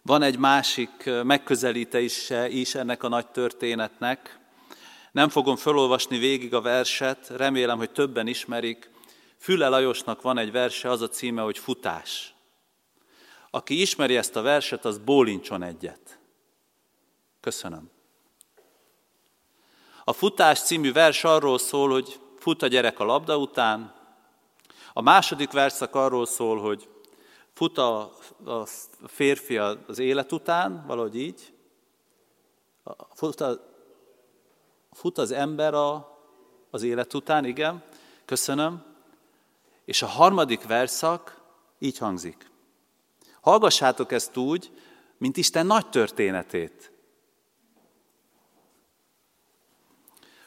Van 0.03 0.23
egy 0.23 0.39
másik 0.39 1.11
megközelítése 1.23 2.49
is 2.49 2.75
ennek 2.75 3.03
a 3.03 3.09
nagy 3.09 3.31
történetnek, 3.31 4.39
nem 5.13 5.29
fogom 5.29 5.57
felolvasni 5.57 6.19
végig 6.19 6.55
a 6.55 6.61
verset, 6.61 7.29
remélem, 7.29 7.79
hogy 7.79 7.91
többen 7.91 8.27
ismerik. 8.27 8.97
Füle 9.39 9.69
Lajosnak 9.69 10.23
van 10.23 10.39
egy 10.39 10.53
verse, 10.53 10.91
az 10.91 11.01
a 11.01 11.09
címe, 11.09 11.43
hogy 11.43 11.59
Futás. 11.59 12.35
Aki 13.51 13.81
ismeri 13.81 14.17
ezt 14.17 14.37
a 14.37 14.43
verset, 14.43 14.85
az 14.85 14.99
bólincson 14.99 15.63
egyet. 15.63 16.19
Köszönöm. 17.41 17.91
A 20.05 20.13
Futás 20.13 20.61
című 20.61 20.93
vers 20.93 21.25
arról 21.25 21.59
szól, 21.59 21.91
hogy 21.91 22.21
fut 22.39 22.63
a 22.63 22.67
gyerek 22.67 22.99
a 23.01 23.05
labda 23.05 23.39
után. 23.39 23.95
A 24.93 25.01
második 25.01 25.51
verszak 25.51 25.95
arról 25.95 26.27
szól, 26.27 26.61
hogy 26.61 26.89
fut 27.53 27.79
a, 27.79 28.13
a 28.45 28.67
férfi 29.07 29.59
az 29.59 29.99
élet 29.99 30.33
után, 30.33 30.85
valahogy 30.87 31.17
így. 31.17 31.53
Fut, 33.15 33.41
a, 33.41 33.61
fut 34.93 35.19
az 35.19 35.31
ember 35.31 35.75
a, 35.75 36.19
az 36.71 36.83
élet 36.83 37.15
után, 37.15 37.45
igen, 37.45 37.83
köszönöm. 38.25 38.85
És 39.89 40.03
a 40.03 40.07
harmadik 40.07 40.67
verszak 40.67 41.43
így 41.79 41.99
hangzik. 41.99 42.51
Hallgassátok 43.41 44.13
ezt 44.13 44.37
úgy, 44.37 44.73
mint 45.19 45.37
Isten 45.37 45.67
nagy 45.67 45.89
történetét. 45.89 46.93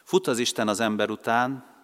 Fut 0.04 0.26
az 0.26 0.38
Isten 0.38 0.68
az 0.68 0.80
ember 0.80 1.10
után, 1.10 1.74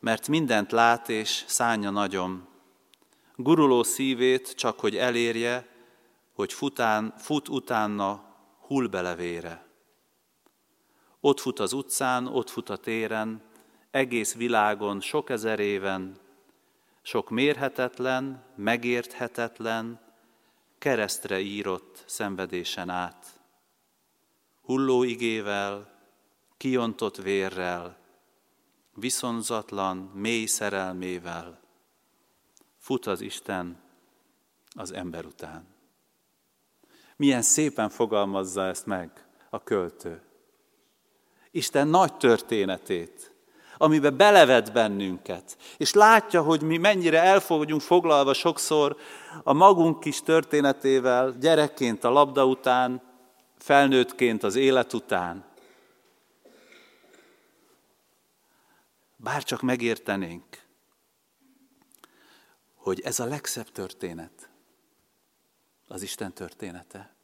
mert 0.00 0.28
mindent 0.28 0.72
lát 0.72 1.08
és 1.08 1.44
szánja 1.46 1.90
nagyon. 1.90 2.48
Guruló 3.36 3.82
szívét 3.82 4.54
csak, 4.54 4.80
hogy 4.80 4.96
elérje, 4.96 5.68
hogy 6.32 6.52
fután, 6.52 7.14
fut 7.18 7.48
utána, 7.48 8.34
hull 8.60 8.86
belevére. 8.86 9.66
Ott 11.20 11.40
fut 11.40 11.58
az 11.58 11.72
utcán, 11.72 12.26
ott 12.26 12.50
fut 12.50 12.68
a 12.68 12.76
téren, 12.76 13.42
egész 13.90 14.34
világon, 14.34 15.00
sok 15.00 15.30
ezer 15.30 15.60
éven, 15.60 16.26
sok 17.08 17.30
mérhetetlen, 17.30 18.44
megérthetetlen, 18.56 20.00
keresztre 20.78 21.38
írott 21.40 22.04
szenvedésen 22.06 22.90
át. 22.90 23.40
Hulló 24.62 25.02
igével, 25.02 26.00
kiontott 26.56 27.16
vérrel, 27.16 27.98
viszonzatlan, 28.94 29.96
mély 29.96 30.46
szerelmével 30.46 31.60
fut 32.76 33.06
az 33.06 33.20
Isten 33.20 33.80
az 34.74 34.92
ember 34.92 35.24
után. 35.24 35.66
Milyen 37.16 37.42
szépen 37.42 37.88
fogalmazza 37.88 38.66
ezt 38.66 38.86
meg 38.86 39.26
a 39.50 39.62
költő. 39.62 40.22
Isten 41.50 41.88
nagy 41.88 42.16
történetét, 42.16 43.27
amiben 43.78 44.16
belevet 44.16 44.72
bennünket, 44.72 45.56
és 45.76 45.92
látja, 45.92 46.42
hogy 46.42 46.62
mi 46.62 46.76
mennyire 46.76 47.22
el 47.22 47.40
foglalva 47.78 48.32
sokszor 48.32 48.96
a 49.42 49.52
magunk 49.52 50.00
kis 50.00 50.22
történetével, 50.22 51.36
gyerekként 51.40 52.04
a 52.04 52.10
labda 52.10 52.46
után, 52.46 53.02
felnőttként 53.58 54.42
az 54.42 54.54
élet 54.54 54.92
után. 54.92 55.44
Bár 59.16 59.42
csak 59.42 59.62
megértenénk, 59.62 60.44
hogy 62.74 63.00
ez 63.00 63.20
a 63.20 63.24
legszebb 63.24 63.70
történet, 63.72 64.50
az 65.88 66.02
Isten 66.02 66.32
története. 66.32 67.16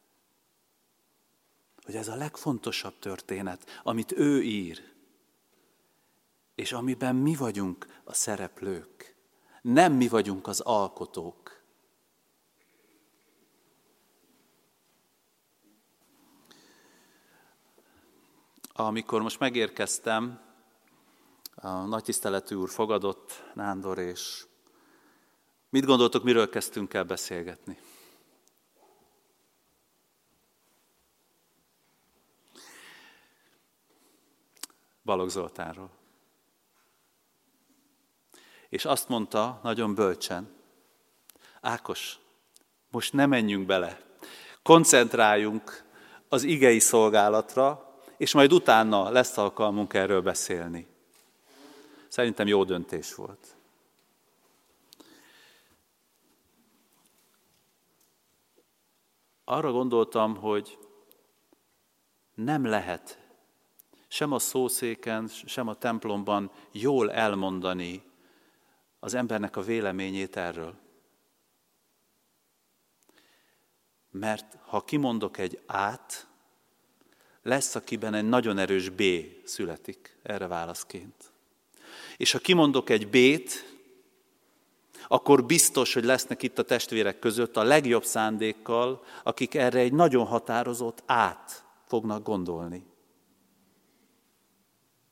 Hogy 1.84 1.94
ez 1.94 2.08
a 2.08 2.14
legfontosabb 2.14 2.98
történet, 2.98 3.80
amit 3.82 4.12
ő 4.12 4.42
ír, 4.42 4.93
és 6.54 6.72
amiben 6.72 7.16
mi 7.16 7.34
vagyunk 7.34 7.86
a 8.04 8.14
szereplők, 8.14 9.16
nem 9.62 9.92
mi 9.92 10.08
vagyunk 10.08 10.46
az 10.46 10.60
alkotók. 10.60 11.62
Amikor 18.72 19.22
most 19.22 19.38
megérkeztem, 19.38 20.42
a 21.54 21.68
nagy 21.68 22.02
tiszteletű 22.02 22.54
úr 22.54 22.68
fogadott, 22.68 23.50
Nándor, 23.54 23.98
és 23.98 24.46
mit 25.68 25.84
gondoltok, 25.84 26.22
miről 26.22 26.48
kezdtünk 26.48 26.94
el 26.94 27.04
beszélgetni? 27.04 27.78
Balogh 35.04 35.30
Zoltánról. 35.30 36.03
És 38.74 38.84
azt 38.84 39.08
mondta 39.08 39.60
nagyon 39.62 39.94
bölcsen, 39.94 40.48
Ákos, 41.60 42.18
most 42.90 43.12
ne 43.12 43.26
menjünk 43.26 43.66
bele, 43.66 44.00
koncentráljunk 44.62 45.84
az 46.28 46.42
igei 46.42 46.78
szolgálatra, 46.78 47.94
és 48.16 48.32
majd 48.32 48.52
utána 48.52 49.10
lesz 49.10 49.36
alkalmunk 49.36 49.94
erről 49.94 50.22
beszélni. 50.22 50.86
Szerintem 52.08 52.46
jó 52.46 52.64
döntés 52.64 53.14
volt. 53.14 53.56
Arra 59.44 59.72
gondoltam, 59.72 60.36
hogy 60.36 60.78
nem 62.34 62.66
lehet 62.66 63.18
sem 64.08 64.32
a 64.32 64.38
szószéken, 64.38 65.28
sem 65.28 65.68
a 65.68 65.74
templomban 65.74 66.50
jól 66.72 67.12
elmondani 67.12 68.12
az 69.04 69.14
embernek 69.14 69.56
a 69.56 69.62
véleményét 69.62 70.36
erről. 70.36 70.74
Mert 74.10 74.56
ha 74.60 74.84
kimondok 74.84 75.38
egy 75.38 75.60
át, 75.66 76.26
lesz, 77.42 77.74
akiben 77.74 78.14
egy 78.14 78.28
nagyon 78.28 78.58
erős 78.58 78.88
B 78.88 79.02
születik 79.44 80.16
erre 80.22 80.46
válaszként. 80.46 81.32
És 82.16 82.32
ha 82.32 82.38
kimondok 82.38 82.90
egy 82.90 83.08
B-t, 83.08 83.76
akkor 85.08 85.44
biztos, 85.44 85.94
hogy 85.94 86.04
lesznek 86.04 86.42
itt 86.42 86.58
a 86.58 86.64
testvérek 86.64 87.18
között 87.18 87.56
a 87.56 87.62
legjobb 87.62 88.04
szándékkal, 88.04 89.04
akik 89.22 89.54
erre 89.54 89.78
egy 89.78 89.92
nagyon 89.92 90.26
határozott 90.26 91.02
át 91.06 91.64
fognak 91.86 92.22
gondolni. 92.22 92.86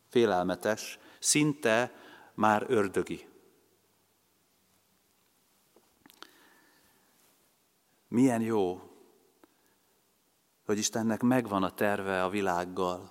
Félelmetes, 0.09 0.99
szinte 1.19 1.95
már 2.35 2.67
ördögi. 2.69 3.31
Milyen 8.13 8.41
jó, 8.41 8.81
hogy 10.65 10.79
Istennek 10.79 11.21
megvan 11.21 11.63
a 11.63 11.71
terve 11.71 12.25
a 12.25 12.29
világgal. 12.29 13.11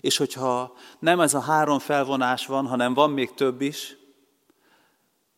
És 0.00 0.16
hogyha 0.16 0.76
nem 0.98 1.20
ez 1.20 1.34
a 1.34 1.40
három 1.40 1.78
felvonás 1.78 2.46
van, 2.46 2.66
hanem 2.66 2.94
van 2.94 3.10
még 3.10 3.34
több 3.34 3.60
is, 3.60 3.96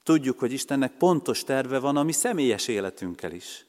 tudjuk, 0.02 0.38
hogy 0.38 0.52
Istennek 0.52 0.96
pontos 0.96 1.44
terve 1.44 1.78
van 1.78 1.96
a 1.96 2.02
mi 2.02 2.12
személyes 2.12 2.68
életünkkel 2.68 3.32
is. 3.32 3.66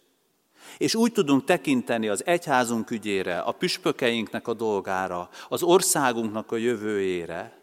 És 0.77 0.95
úgy 0.95 1.11
tudunk 1.11 1.43
tekinteni 1.43 2.07
az 2.07 2.25
egyházunk 2.25 2.91
ügyére, 2.91 3.39
a 3.39 3.51
püspökeinknek 3.51 4.47
a 4.47 4.53
dolgára, 4.53 5.29
az 5.49 5.63
országunknak 5.63 6.51
a 6.51 6.55
jövőjére, 6.55 7.56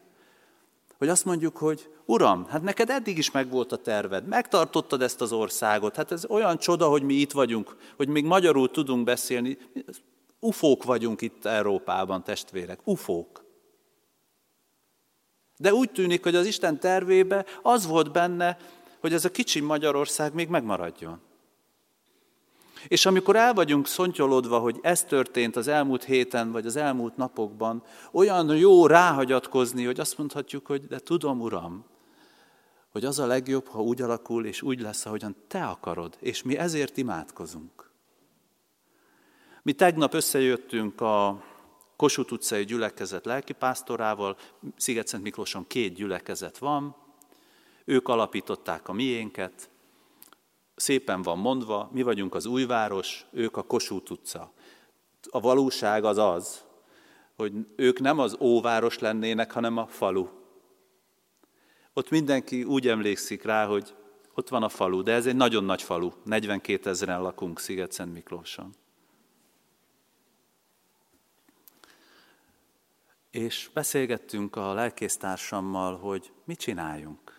hogy 1.05 1.12
azt 1.12 1.25
mondjuk, 1.25 1.57
hogy 1.57 1.90
Uram, 2.05 2.47
hát 2.47 2.62
neked 2.62 2.90
eddig 2.90 3.19
is 3.19 3.31
megvolt 3.31 3.73
a 3.73 3.77
terved, 3.77 4.27
megtartottad 4.27 5.03
ezt 5.03 5.21
az 5.21 5.33
országot, 5.33 5.97
hát 5.97 6.12
ez 6.12 6.25
olyan 6.27 6.59
csoda, 6.59 6.88
hogy 6.88 7.03
mi 7.03 7.14
itt 7.14 7.33
vagyunk, 7.33 7.77
hogy 7.97 8.09
még 8.09 8.25
magyarul 8.25 8.71
tudunk 8.71 9.05
beszélni. 9.05 9.59
Ufók 10.40 10.85
vagyunk 10.85 11.21
itt 11.21 11.45
Európában, 11.45 12.25
testvérek, 12.25 12.81
ufók. 12.85 13.45
De 15.57 15.75
úgy 15.75 15.90
tűnik, 15.90 16.23
hogy 16.23 16.35
az 16.35 16.47
Isten 16.47 16.81
tervébe 16.81 17.45
az 17.62 17.87
volt 17.87 18.12
benne, 18.12 18.57
hogy 19.01 19.12
ez 19.12 19.25
a 19.25 19.31
kicsi 19.31 19.61
Magyarország 19.61 20.35
még 20.35 20.49
megmaradjon. 20.49 21.21
És 22.88 23.07
amikor 23.07 23.37
el 23.37 23.55
vagyunk 23.55 23.87
szontyolodva, 23.87 24.59
hogy 24.59 24.79
ez 24.83 25.05
történt 25.05 25.57
az 25.57 25.68
elmúlt 25.68 26.05
héten, 26.05 26.53
vagy 26.53 26.66
az 26.66 26.77
elmúlt 26.77 27.16
napokban, 27.16 27.83
olyan 28.12 28.57
jó 28.57 28.87
ráhagyatkozni, 28.87 29.85
hogy 29.85 30.01
azt 30.01 30.18
mondhatjuk, 30.18 30.66
hogy 30.66 30.87
de 30.87 30.99
tudom, 30.99 31.40
Uram, 31.40 31.85
hogy 32.90 33.05
az 33.05 33.18
a 33.18 33.27
legjobb, 33.27 33.66
ha 33.66 33.83
úgy 33.83 34.03
alakul, 34.03 34.47
és 34.47 34.62
úgy 34.62 34.81
lesz, 34.81 35.07
ahogyan 35.07 35.37
Te 35.49 35.64
akarod, 35.64 36.16
és 36.20 36.42
mi 36.42 36.57
ezért 36.57 36.97
imádkozunk. 36.97 37.90
Mi 39.62 39.73
tegnap 39.73 40.14
összejöttünk 40.14 41.01
a 41.01 41.44
Kossuth 41.97 42.33
utcai 42.33 42.64
gyülekezet 42.64 43.25
lelkipásztorával, 43.25 44.37
Sziget-Szent 44.77 45.23
Miklóson 45.23 45.66
két 45.66 45.94
gyülekezet 45.94 46.59
van, 46.59 46.97
ők 47.85 48.09
alapították 48.09 48.88
a 48.88 48.92
miénket, 48.92 49.70
szépen 50.76 51.22
van 51.22 51.38
mondva, 51.38 51.90
mi 51.92 52.02
vagyunk 52.02 52.34
az 52.34 52.46
újváros, 52.46 53.26
ők 53.30 53.56
a 53.56 53.62
Kossuth 53.62 54.10
utca. 54.10 54.52
A 55.30 55.40
valóság 55.40 56.04
az 56.04 56.18
az, 56.18 56.64
hogy 57.37 57.52
ők 57.76 58.00
nem 58.00 58.18
az 58.18 58.37
óváros 58.40 58.98
lennének, 58.98 59.52
hanem 59.52 59.76
a 59.76 59.87
falu. 59.87 60.28
Ott 61.92 62.10
mindenki 62.10 62.64
úgy 62.64 62.88
emlékszik 62.88 63.42
rá, 63.42 63.66
hogy 63.66 63.94
ott 64.34 64.48
van 64.48 64.62
a 64.62 64.68
falu, 64.68 65.02
de 65.02 65.12
ez 65.12 65.26
egy 65.26 65.37
nagyon 65.37 65.64
nagy 65.64 65.82
falu, 65.82 66.10
42 66.24 66.90
ezeren 66.90 67.22
lakunk 67.22 67.60
Sziget-Szent 67.60 68.12
Miklóson. 68.12 68.74
És 73.30 73.70
beszélgettünk 73.72 74.56
a 74.56 74.72
lelkésztársammal, 74.72 75.96
hogy 75.96 76.32
mit 76.44 76.58
csináljunk. 76.58 77.34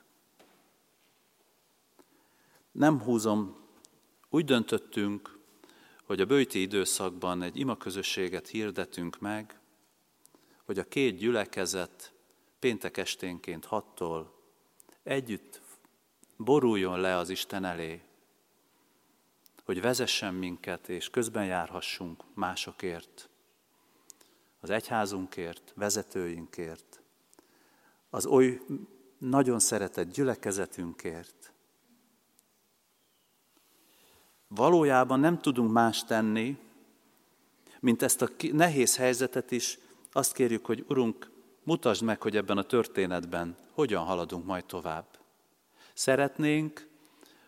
Nem 2.75 3.01
húzom, 3.01 3.55
úgy 4.29 4.45
döntöttünk, 4.45 5.39
hogy 6.03 6.21
a 6.21 6.25
bőti 6.25 6.61
időszakban 6.61 7.41
egy 7.41 7.59
imaközösséget 7.59 8.47
hirdetünk 8.47 9.19
meg, 9.19 9.59
hogy 10.63 10.79
a 10.79 10.83
két 10.83 11.17
gyülekezet 11.17 12.13
péntek 12.59 12.97
esténként 12.97 13.65
hattól 13.65 14.33
együtt 15.03 15.61
boruljon 16.37 16.99
le 16.99 17.15
az 17.15 17.29
Isten 17.29 17.65
elé, 17.65 18.01
hogy 19.63 19.81
vezessen 19.81 20.33
minket, 20.33 20.89
és 20.89 21.09
közben 21.09 21.45
járhassunk 21.45 22.23
másokért, 22.33 23.29
az 24.59 24.69
egyházunkért, 24.69 25.73
vezetőinkért, 25.75 27.01
az 28.09 28.25
oly 28.25 28.61
nagyon 29.17 29.59
szeretett 29.59 30.11
gyülekezetünkért. 30.11 31.53
Valójában 34.47 35.19
nem 35.19 35.41
tudunk 35.41 35.71
más 35.71 36.03
tenni, 36.03 36.57
mint 37.79 38.01
ezt 38.01 38.21
a 38.21 38.29
nehéz 38.51 38.97
helyzetet 38.97 39.51
is, 39.51 39.77
azt 40.11 40.33
kérjük, 40.33 40.65
hogy 40.65 40.85
Urunk, 40.87 41.31
mutasd 41.63 42.03
meg, 42.03 42.21
hogy 42.21 42.35
ebben 42.35 42.57
a 42.57 42.63
történetben 42.63 43.57
hogyan 43.73 44.03
haladunk 44.03 44.45
majd 44.45 44.65
tovább. 44.65 45.05
Szeretnénk, 45.93 46.87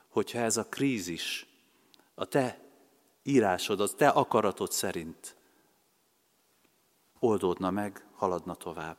hogyha 0.07 0.39
ez 0.39 0.57
a 0.57 0.65
krízis 0.65 1.47
a 2.15 2.25
te 2.25 2.59
írásod, 3.23 3.79
a 3.79 3.87
te 3.87 4.07
akaratod 4.07 4.71
szerint 4.71 5.35
oldódna 7.19 7.71
meg, 7.71 8.05
haladna 8.15 8.55
tovább. 8.55 8.97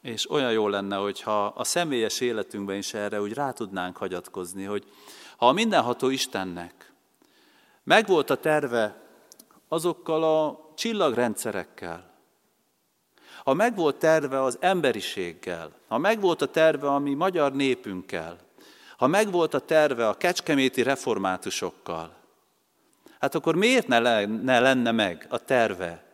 És 0.00 0.30
olyan 0.30 0.52
jó 0.52 0.68
lenne, 0.68 0.96
hogyha 0.96 1.46
a 1.46 1.64
személyes 1.64 2.20
életünkben 2.20 2.76
is 2.76 2.94
erre 2.94 3.20
úgy 3.20 3.32
rá 3.32 3.52
tudnánk 3.52 3.96
hagyatkozni, 3.96 4.64
hogy 4.64 4.84
a 5.48 5.52
mindenható 5.52 6.08
Istennek. 6.08 6.92
Megvolt 7.82 8.30
a 8.30 8.36
terve 8.36 9.02
azokkal 9.68 10.22
a 10.22 10.72
csillagrendszerekkel, 10.74 12.12
ha 13.44 13.54
megvolt 13.54 13.96
terve 13.96 14.42
az 14.42 14.58
emberiséggel, 14.60 15.70
ha 15.88 15.98
megvolt 15.98 16.42
a 16.42 16.50
terve 16.50 16.88
a 16.88 16.98
mi 16.98 17.14
magyar 17.14 17.52
népünkkel, 17.52 18.38
ha 18.96 19.06
megvolt 19.06 19.54
a 19.54 19.58
terve 19.58 20.08
a 20.08 20.16
kecskeméti 20.16 20.82
reformátusokkal, 20.82 22.14
hát 23.18 23.34
akkor 23.34 23.54
miért 23.54 23.86
ne, 23.86 23.98
le, 23.98 24.26
ne 24.26 24.60
lenne 24.60 24.90
meg 24.90 25.26
a 25.28 25.38
terve? 25.38 26.04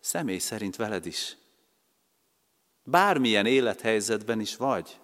Személy 0.00 0.38
szerint 0.38 0.76
veled 0.76 1.06
is? 1.06 1.36
Bármilyen 2.82 3.46
élethelyzetben 3.46 4.40
is 4.40 4.56
vagy. 4.56 4.98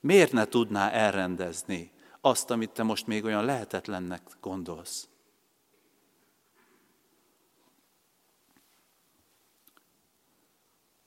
Miért 0.00 0.32
ne 0.32 0.44
tudná 0.44 0.90
elrendezni 0.90 1.92
azt, 2.20 2.50
amit 2.50 2.70
te 2.70 2.82
most 2.82 3.06
még 3.06 3.24
olyan 3.24 3.44
lehetetlennek 3.44 4.22
gondolsz? 4.40 5.10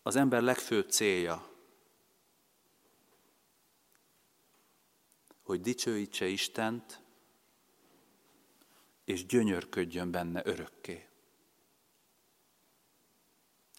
az 0.03 0.15
ember 0.15 0.41
legfőbb 0.41 0.89
célja, 0.89 1.51
hogy 5.41 5.61
dicsőítse 5.61 6.25
Istent, 6.25 7.01
és 9.05 9.25
gyönyörködjön 9.25 10.11
benne 10.11 10.41
örökké. 10.45 11.07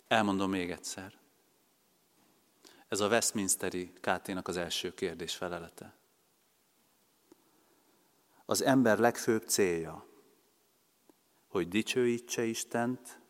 Elmondom 0.07 0.51
még 0.51 0.71
egyszer. 0.71 1.19
Ez 2.95 3.01
a 3.01 3.09
Westminsteri 3.09 3.93
KT-nak 4.01 4.49
az 4.49 4.57
első 4.57 4.95
kérdés 4.95 5.35
felelete. 5.35 5.95
Az 8.45 8.63
ember 8.63 8.99
legfőbb 8.99 9.43
célja, 9.47 10.07
hogy 11.47 11.69
dicsőítse 11.69 12.45
Istent, 12.45 13.21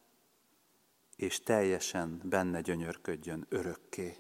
és 1.17 1.41
teljesen 1.41 2.21
benne 2.25 2.61
gyönyörködjön 2.61 3.47
örökké. 3.49 4.17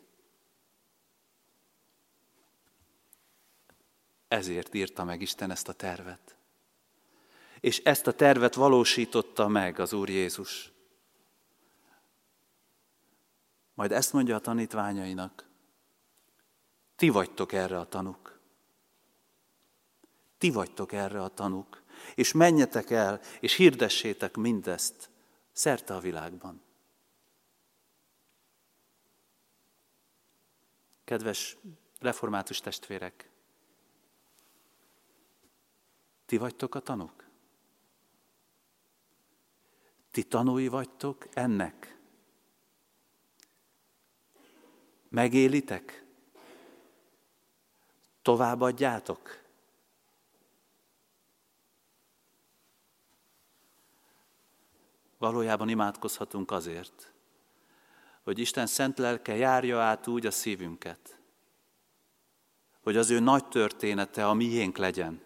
Ezért 4.28 4.74
írta 4.74 5.04
meg 5.04 5.20
Isten 5.20 5.50
ezt 5.50 5.68
a 5.68 5.72
tervet. 5.72 6.36
És 7.60 7.78
ezt 7.78 8.06
a 8.06 8.14
tervet 8.14 8.54
valósította 8.54 9.48
meg 9.48 9.78
az 9.78 9.92
Úr 9.92 10.08
Jézus. 10.08 10.72
Majd 13.74 13.92
ezt 13.92 14.12
mondja 14.12 14.36
a 14.36 14.40
tanítványainak, 14.40 15.48
ti 16.96 17.08
vagytok 17.08 17.52
erre 17.52 17.78
a 17.78 17.88
tanuk. 17.88 18.38
Ti 20.38 20.50
vagytok 20.50 20.92
erre 20.92 21.22
a 21.22 21.28
tanuk. 21.28 21.82
És 22.14 22.32
menjetek 22.32 22.90
el, 22.90 23.20
és 23.40 23.54
hirdessétek 23.54 24.36
mindezt 24.36 25.10
szerte 25.52 25.94
a 25.94 26.00
világban. 26.00 26.62
Kedves 31.04 31.56
református 32.00 32.60
testvérek, 32.60 33.30
ti 36.26 36.36
vagytok 36.36 36.74
a 36.74 36.80
tanúk? 36.80 37.28
Ti 40.10 40.22
tanúi 40.22 40.68
vagytok 40.68 41.28
ennek? 41.32 41.98
Megélitek? 45.14 46.04
Továbbadjátok? 48.22 49.42
Valójában 55.18 55.68
imádkozhatunk 55.68 56.50
azért, 56.50 57.12
hogy 58.22 58.38
Isten 58.38 58.66
szent 58.66 58.98
lelke 58.98 59.36
járja 59.36 59.80
át 59.80 60.06
úgy 60.06 60.26
a 60.26 60.30
szívünket, 60.30 61.18
hogy 62.82 62.96
az 62.96 63.10
ő 63.10 63.18
nagy 63.18 63.48
története 63.48 64.26
a 64.28 64.34
miénk 64.34 64.76
legyen. 64.76 65.22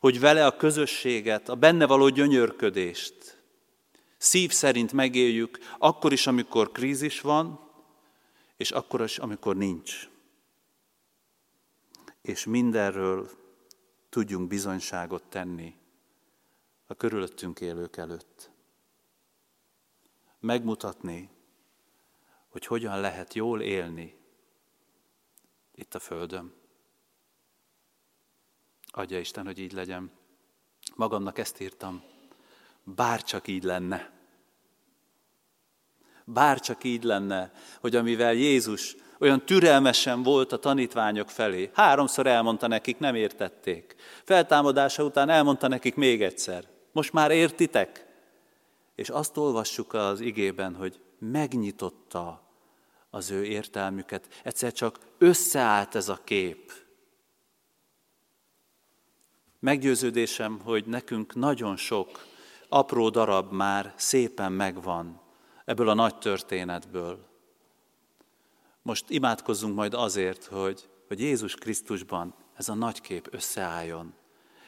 Hogy 0.00 0.20
vele 0.20 0.46
a 0.46 0.56
közösséget, 0.56 1.48
a 1.48 1.54
benne 1.54 1.86
való 1.86 2.08
gyönyörködést 2.08 3.42
szív 4.16 4.52
szerint 4.52 4.92
megéljük, 4.92 5.58
akkor 5.78 6.12
is, 6.12 6.26
amikor 6.26 6.72
krízis 6.72 7.20
van, 7.20 7.66
és 8.58 8.70
akkor 8.70 9.00
is, 9.00 9.18
amikor 9.18 9.56
nincs. 9.56 10.08
És 12.22 12.44
mindenről 12.44 13.30
tudjunk 14.08 14.48
bizonyságot 14.48 15.22
tenni 15.22 15.76
a 16.86 16.94
körülöttünk 16.94 17.60
élők 17.60 17.96
előtt. 17.96 18.50
Megmutatni, 20.40 21.30
hogy 22.48 22.66
hogyan 22.66 23.00
lehet 23.00 23.34
jól 23.34 23.60
élni 23.60 24.16
itt 25.74 25.94
a 25.94 25.98
Földön. 25.98 26.54
Adja 28.86 29.18
Isten, 29.18 29.44
hogy 29.44 29.58
így 29.58 29.72
legyen. 29.72 30.10
Magamnak 30.94 31.38
ezt 31.38 31.60
írtam. 31.60 32.02
Bár 32.82 33.22
csak 33.22 33.48
így 33.48 33.62
lenne. 33.62 34.17
Bár 36.32 36.60
csak 36.60 36.84
így 36.84 37.02
lenne, 37.02 37.52
hogy 37.80 37.96
amivel 37.96 38.32
Jézus 38.32 38.96
olyan 39.18 39.44
türelmesen 39.44 40.22
volt 40.22 40.52
a 40.52 40.56
tanítványok 40.56 41.30
felé, 41.30 41.70
háromszor 41.74 42.26
elmondta 42.26 42.66
nekik, 42.66 42.98
nem 42.98 43.14
értették. 43.14 43.94
Feltámadása 44.24 45.04
után 45.04 45.28
elmondta 45.28 45.68
nekik 45.68 45.94
még 45.94 46.22
egyszer. 46.22 46.64
Most 46.92 47.12
már 47.12 47.30
értitek? 47.30 48.06
És 48.94 49.08
azt 49.08 49.36
olvassuk 49.36 49.92
az 49.92 50.20
igében, 50.20 50.74
hogy 50.74 51.00
megnyitotta 51.18 52.42
az 53.10 53.30
ő 53.30 53.44
értelmüket. 53.44 54.28
Egyszer 54.42 54.72
csak 54.72 54.98
összeállt 55.18 55.94
ez 55.94 56.08
a 56.08 56.20
kép. 56.24 56.72
Meggyőződésem, 59.60 60.60
hogy 60.64 60.84
nekünk 60.86 61.34
nagyon 61.34 61.76
sok 61.76 62.26
apró 62.68 63.08
darab 63.08 63.52
már 63.52 63.92
szépen 63.96 64.52
megvan 64.52 65.26
ebből 65.68 65.88
a 65.88 65.94
nagy 65.94 66.18
történetből. 66.18 67.26
Most 68.82 69.10
imádkozzunk 69.10 69.74
majd 69.74 69.94
azért, 69.94 70.44
hogy, 70.44 70.88
hogy 71.08 71.20
Jézus 71.20 71.54
Krisztusban 71.54 72.34
ez 72.54 72.68
a 72.68 72.74
nagy 72.74 73.00
kép 73.00 73.28
összeálljon 73.30 74.14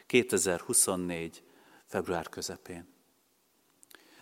2024. 0.07 1.43
február 1.87 2.29
közepén. 2.29 2.89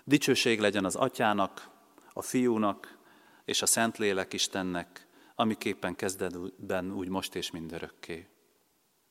Dicsőség 0.04 0.60
legyen 0.60 0.84
az 0.84 0.96
atyának, 0.96 1.68
a 2.12 2.22
fiúnak 2.22 2.98
és 3.44 3.62
a 3.62 3.66
Szentlélek 3.66 4.32
Istennek, 4.32 5.06
amiképpen 5.34 5.96
kezdetben 5.96 6.92
úgy 6.92 7.08
most 7.08 7.34
és 7.34 7.50
mindörökké. 7.50 8.28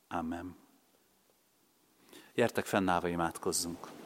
Amen. 0.07 0.55
Gyertek 2.33 2.65
fennállva 2.65 3.07
imádkozzunk. 3.07 3.96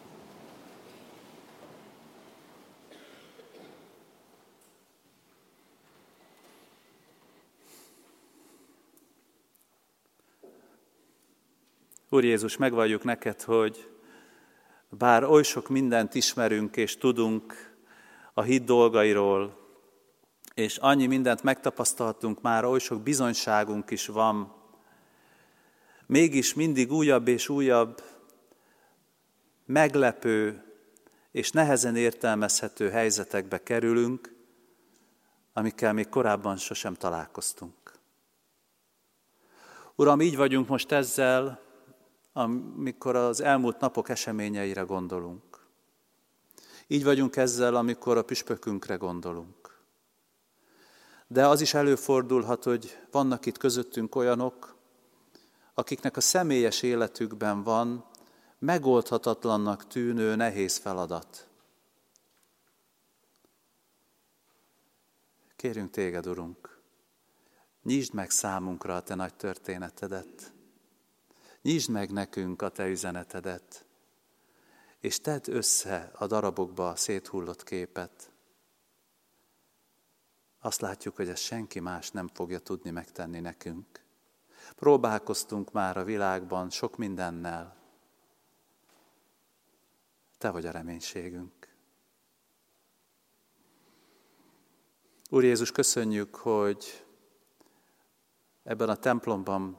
Úr 12.13 12.23
Jézus, 12.23 12.57
megvalljuk 12.57 13.03
neked, 13.03 13.41
hogy 13.41 13.89
bár 14.89 15.23
oly 15.23 15.43
sok 15.43 15.69
mindent 15.69 16.15
ismerünk 16.15 16.77
és 16.77 16.97
tudunk 16.97 17.73
a 18.33 18.41
hit 18.41 18.63
dolgairól, 18.63 19.57
és 20.53 20.77
annyi 20.77 21.05
mindent 21.05 21.43
megtapasztaltunk 21.43 22.41
már, 22.41 22.65
oly 22.65 22.79
sok 22.79 23.01
bizonyságunk 23.01 23.91
is 23.91 24.07
van, 24.07 24.55
mégis 26.05 26.53
mindig 26.53 26.91
újabb 26.91 27.27
és 27.27 27.49
újabb, 27.49 28.03
meglepő 29.65 30.63
és 31.31 31.51
nehezen 31.51 31.95
értelmezhető 31.95 32.89
helyzetekbe 32.89 33.63
kerülünk, 33.63 34.35
amikkel 35.53 35.93
még 35.93 36.09
korábban 36.09 36.57
sosem 36.57 36.93
találkoztunk. 36.93 37.99
Uram, 39.95 40.21
így 40.21 40.35
vagyunk 40.35 40.67
most 40.67 40.91
ezzel, 40.91 41.69
amikor 42.33 43.15
az 43.15 43.41
elmúlt 43.41 43.79
napok 43.79 44.09
eseményeire 44.09 44.81
gondolunk. 44.81 45.65
Így 46.87 47.03
vagyunk 47.03 47.35
ezzel, 47.35 47.75
amikor 47.75 48.17
a 48.17 48.23
püspökünkre 48.23 48.95
gondolunk. 48.95 49.79
De 51.27 51.47
az 51.47 51.61
is 51.61 51.73
előfordulhat, 51.73 52.63
hogy 52.63 52.97
vannak 53.11 53.45
itt 53.45 53.57
közöttünk 53.57 54.15
olyanok, 54.15 54.75
akiknek 55.73 56.17
a 56.17 56.21
személyes 56.21 56.81
életükben 56.81 57.63
van 57.63 58.05
megoldhatatlannak 58.59 59.87
tűnő 59.87 60.35
nehéz 60.35 60.77
feladat. 60.77 61.47
Kérünk 65.55 65.89
téged, 65.89 66.27
Urunk, 66.27 66.81
nyisd 67.83 68.13
meg 68.13 68.29
számunkra 68.29 68.95
a 68.95 69.01
te 69.01 69.15
nagy 69.15 69.33
történetedet. 69.33 70.53
Nyisd 71.61 71.89
meg 71.89 72.11
nekünk 72.11 72.61
a 72.61 72.69
te 72.69 72.87
üzenetedet, 72.87 73.85
és 74.99 75.19
tedd 75.19 75.51
össze 75.51 76.11
a 76.13 76.27
darabokba 76.27 76.89
a 76.89 76.95
széthullott 76.95 77.63
képet. 77.63 78.31
Azt 80.59 80.81
látjuk, 80.81 81.15
hogy 81.15 81.29
ezt 81.29 81.43
senki 81.43 81.79
más 81.79 82.11
nem 82.11 82.27
fogja 82.27 82.59
tudni 82.59 82.89
megtenni 82.89 83.39
nekünk. 83.39 84.03
Próbálkoztunk 84.75 85.71
már 85.71 85.97
a 85.97 86.03
világban 86.03 86.69
sok 86.69 86.97
mindennel. 86.97 87.75
Te 90.37 90.49
vagy 90.49 90.65
a 90.65 90.71
reménységünk. 90.71 91.75
Úr 95.29 95.43
Jézus, 95.43 95.71
köszönjük, 95.71 96.35
hogy 96.35 97.05
ebben 98.63 98.89
a 98.89 98.95
templomban 98.95 99.77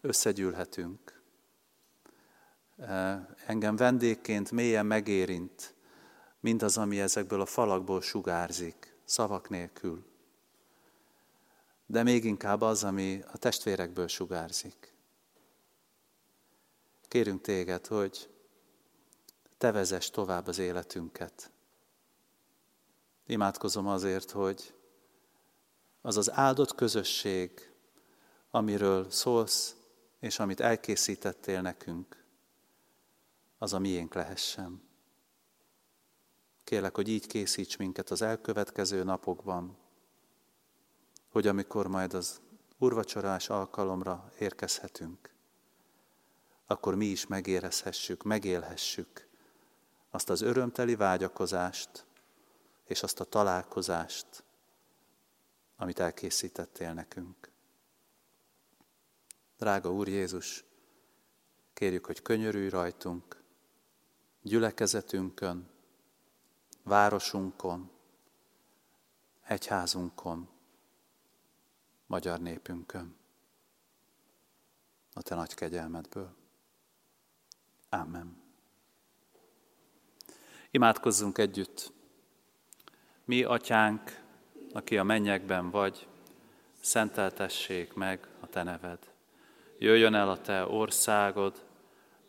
összegyűlhetünk. 0.00 1.21
Engem 3.46 3.76
vendégként 3.76 4.50
mélyen 4.50 4.86
megérint 4.86 5.74
mindaz, 6.40 6.76
ami 6.76 7.00
ezekből 7.00 7.40
a 7.40 7.46
falakból 7.46 8.00
sugárzik, 8.00 8.96
szavak 9.04 9.48
nélkül 9.48 10.10
de 11.92 12.02
még 12.02 12.24
inkább 12.24 12.60
az, 12.60 12.84
ami 12.84 13.22
a 13.32 13.36
testvérekből 13.36 14.08
sugárzik. 14.08 14.94
Kérünk 17.08 17.40
téged, 17.40 17.86
hogy 17.86 18.28
te 19.58 19.72
vezess 19.72 20.10
tovább 20.10 20.46
az 20.46 20.58
életünket. 20.58 21.50
Imádkozom 23.26 23.86
azért, 23.86 24.30
hogy 24.30 24.74
az 26.00 26.16
az 26.16 26.30
áldott 26.30 26.74
közösség, 26.74 27.72
amiről 28.50 29.10
szólsz, 29.10 29.76
és 30.20 30.38
amit 30.38 30.60
elkészítettél 30.60 31.60
nekünk, 31.60 32.21
az 33.62 33.72
a 33.72 33.78
miénk 33.78 34.14
lehessen. 34.14 34.82
Kérlek, 36.64 36.94
hogy 36.94 37.08
így 37.08 37.26
készíts 37.26 37.78
minket 37.78 38.10
az 38.10 38.22
elkövetkező 38.22 39.02
napokban, 39.02 39.76
hogy 41.30 41.46
amikor 41.46 41.86
majd 41.86 42.14
az 42.14 42.40
urvacsorás 42.78 43.48
alkalomra 43.48 44.32
érkezhetünk, 44.38 45.30
akkor 46.66 46.94
mi 46.94 47.04
is 47.04 47.26
megérezhessük, 47.26 48.22
megélhessük 48.22 49.28
azt 50.10 50.30
az 50.30 50.40
örömteli 50.40 50.94
vágyakozást 50.94 52.06
és 52.84 53.02
azt 53.02 53.20
a 53.20 53.24
találkozást, 53.24 54.44
amit 55.76 55.98
elkészítettél 55.98 56.92
nekünk. 56.92 57.50
Drága 59.58 59.92
Úr 59.92 60.08
Jézus, 60.08 60.64
kérjük, 61.72 62.06
hogy 62.06 62.22
könyörülj 62.22 62.68
rajtunk, 62.68 63.41
gyülekezetünkön, 64.42 65.68
városunkon, 66.82 67.90
egyházunkon, 69.46 70.48
magyar 72.06 72.40
népünkön. 72.40 73.16
A 75.14 75.22
te 75.22 75.34
nagy 75.34 75.54
kegyelmedből. 75.54 76.34
Amen. 77.88 78.42
Imádkozzunk 80.70 81.38
együtt. 81.38 81.92
Mi, 83.24 83.42
atyánk, 83.42 84.22
aki 84.72 84.98
a 84.98 85.02
mennyekben 85.02 85.70
vagy, 85.70 86.06
szenteltessék 86.80 87.94
meg 87.94 88.28
a 88.40 88.46
te 88.46 88.62
neved. 88.62 88.98
Jöjjön 89.78 90.14
el 90.14 90.28
a 90.30 90.40
te 90.40 90.66
országod, 90.66 91.64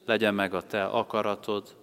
legyen 0.05 0.33
meg 0.33 0.53
a 0.53 0.67
te 0.67 0.85
akaratod, 0.85 1.82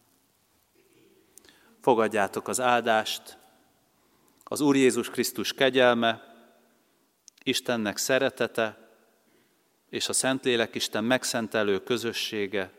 Fogadjátok 1.81 2.47
az 2.47 2.59
áldást, 2.59 3.37
az 4.43 4.61
Úr 4.61 4.75
Jézus 4.75 5.09
Krisztus 5.09 5.53
kegyelme, 5.53 6.35
Istennek 7.43 7.97
szeretete, 7.97 8.89
és 9.89 10.09
a 10.09 10.13
Szentlélek 10.13 10.75
Isten 10.75 11.03
megszentelő 11.03 11.83
közössége 11.83 12.71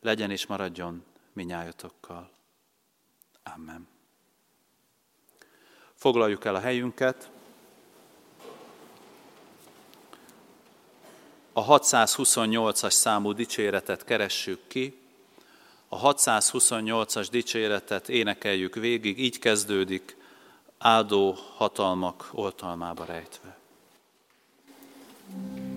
legyen 0.00 0.30
és 0.30 0.46
maradjon 0.46 1.04
minnyájatokkal. 1.32 2.30
Amen. 3.54 3.88
Foglaljuk 5.94 6.44
el 6.44 6.54
a 6.54 6.60
helyünket. 6.60 7.30
A 11.52 11.64
628-as 11.64 12.90
számú 12.90 13.32
dicséretet 13.32 14.04
keressük 14.04 14.66
ki. 14.66 14.99
A 15.92 16.14
628-as 16.14 17.28
dicséretet 17.30 18.08
énekeljük 18.08 18.74
végig, 18.74 19.18
így 19.18 19.38
kezdődik, 19.38 20.16
áldó 20.78 21.36
hatalmak 21.56 22.28
oltalmába 22.32 23.04
rejtve. 23.04 23.58
thank 25.32 25.58
you 25.58 25.69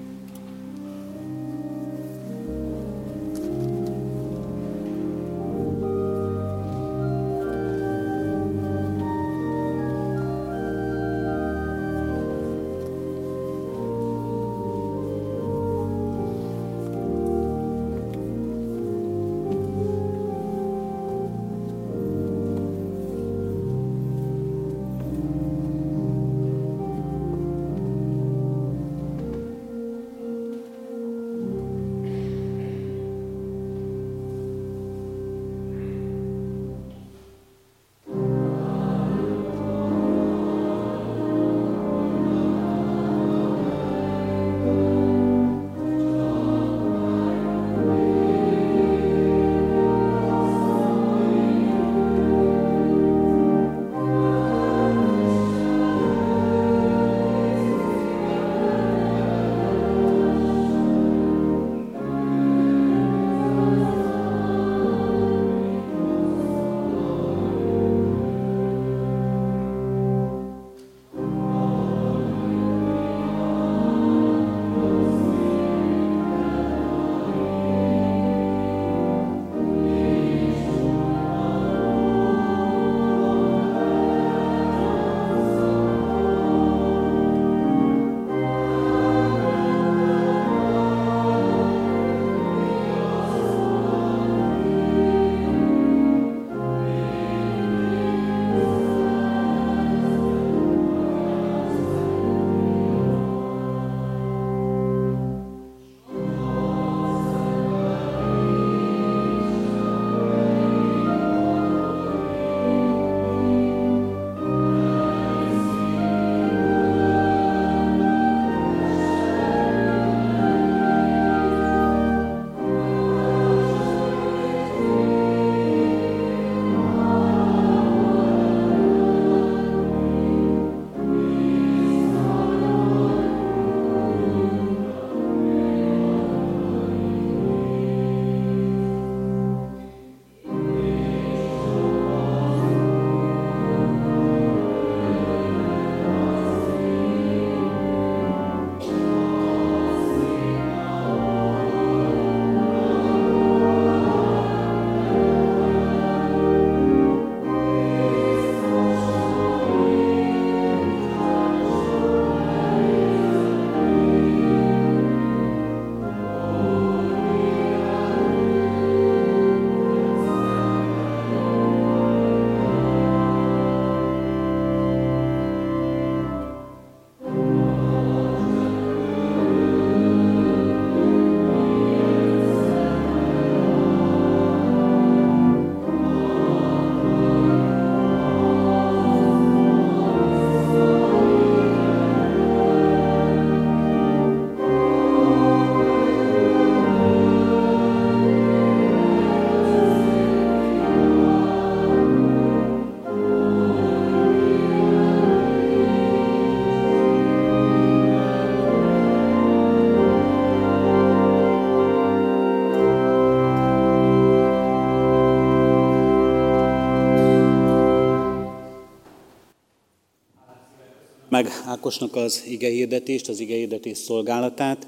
Ákosnak 221.66 222.16
az 222.16 222.44
ige 222.48 222.70
hirdetést, 222.70 223.30
az 223.30 223.40
ige 223.40 223.56
hirdetés 223.56 223.98
szolgálatát. 223.98 224.88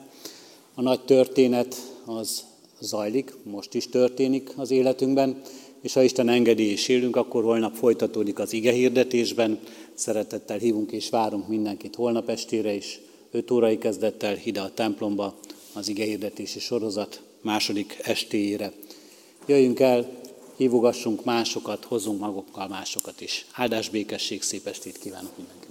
A 0.73 0.81
nagy 0.81 1.01
történet 1.01 1.75
az 2.05 2.43
zajlik, 2.79 3.33
most 3.43 3.73
is 3.73 3.89
történik 3.89 4.49
az 4.55 4.71
életünkben, 4.71 5.41
és 5.81 5.93
ha 5.93 6.03
Isten 6.03 6.29
engedi 6.29 6.71
és 6.71 6.87
élünk, 6.87 7.15
akkor 7.15 7.43
holnap 7.43 7.75
folytatódik 7.75 8.39
az 8.39 8.53
ige 8.53 8.71
hirdetésben. 8.71 9.59
Szeretettel 9.93 10.57
hívunk 10.57 10.91
és 10.91 11.09
várunk 11.09 11.47
mindenkit 11.47 11.95
holnap 11.95 12.29
estére 12.29 12.73
is, 12.73 12.99
5 13.31 13.51
órai 13.51 13.77
kezdettel 13.77 14.37
ide 14.43 14.61
a 14.61 14.73
templomba 14.73 15.35
az 15.73 15.87
ige 15.87 16.03
hirdetési 16.03 16.59
sorozat 16.59 17.21
második 17.41 17.97
estéjére. 18.01 18.73
Jöjjünk 19.45 19.79
el, 19.79 20.09
hívogassunk 20.57 21.23
másokat, 21.23 21.85
hozzunk 21.85 22.19
magukkal 22.19 22.67
másokat 22.67 23.21
is. 23.21 23.45
Áldás 23.53 23.89
békesség, 23.89 24.41
szép 24.41 24.67
estét 24.67 24.97
kívánok 24.97 25.37
mindenkinek! 25.37 25.64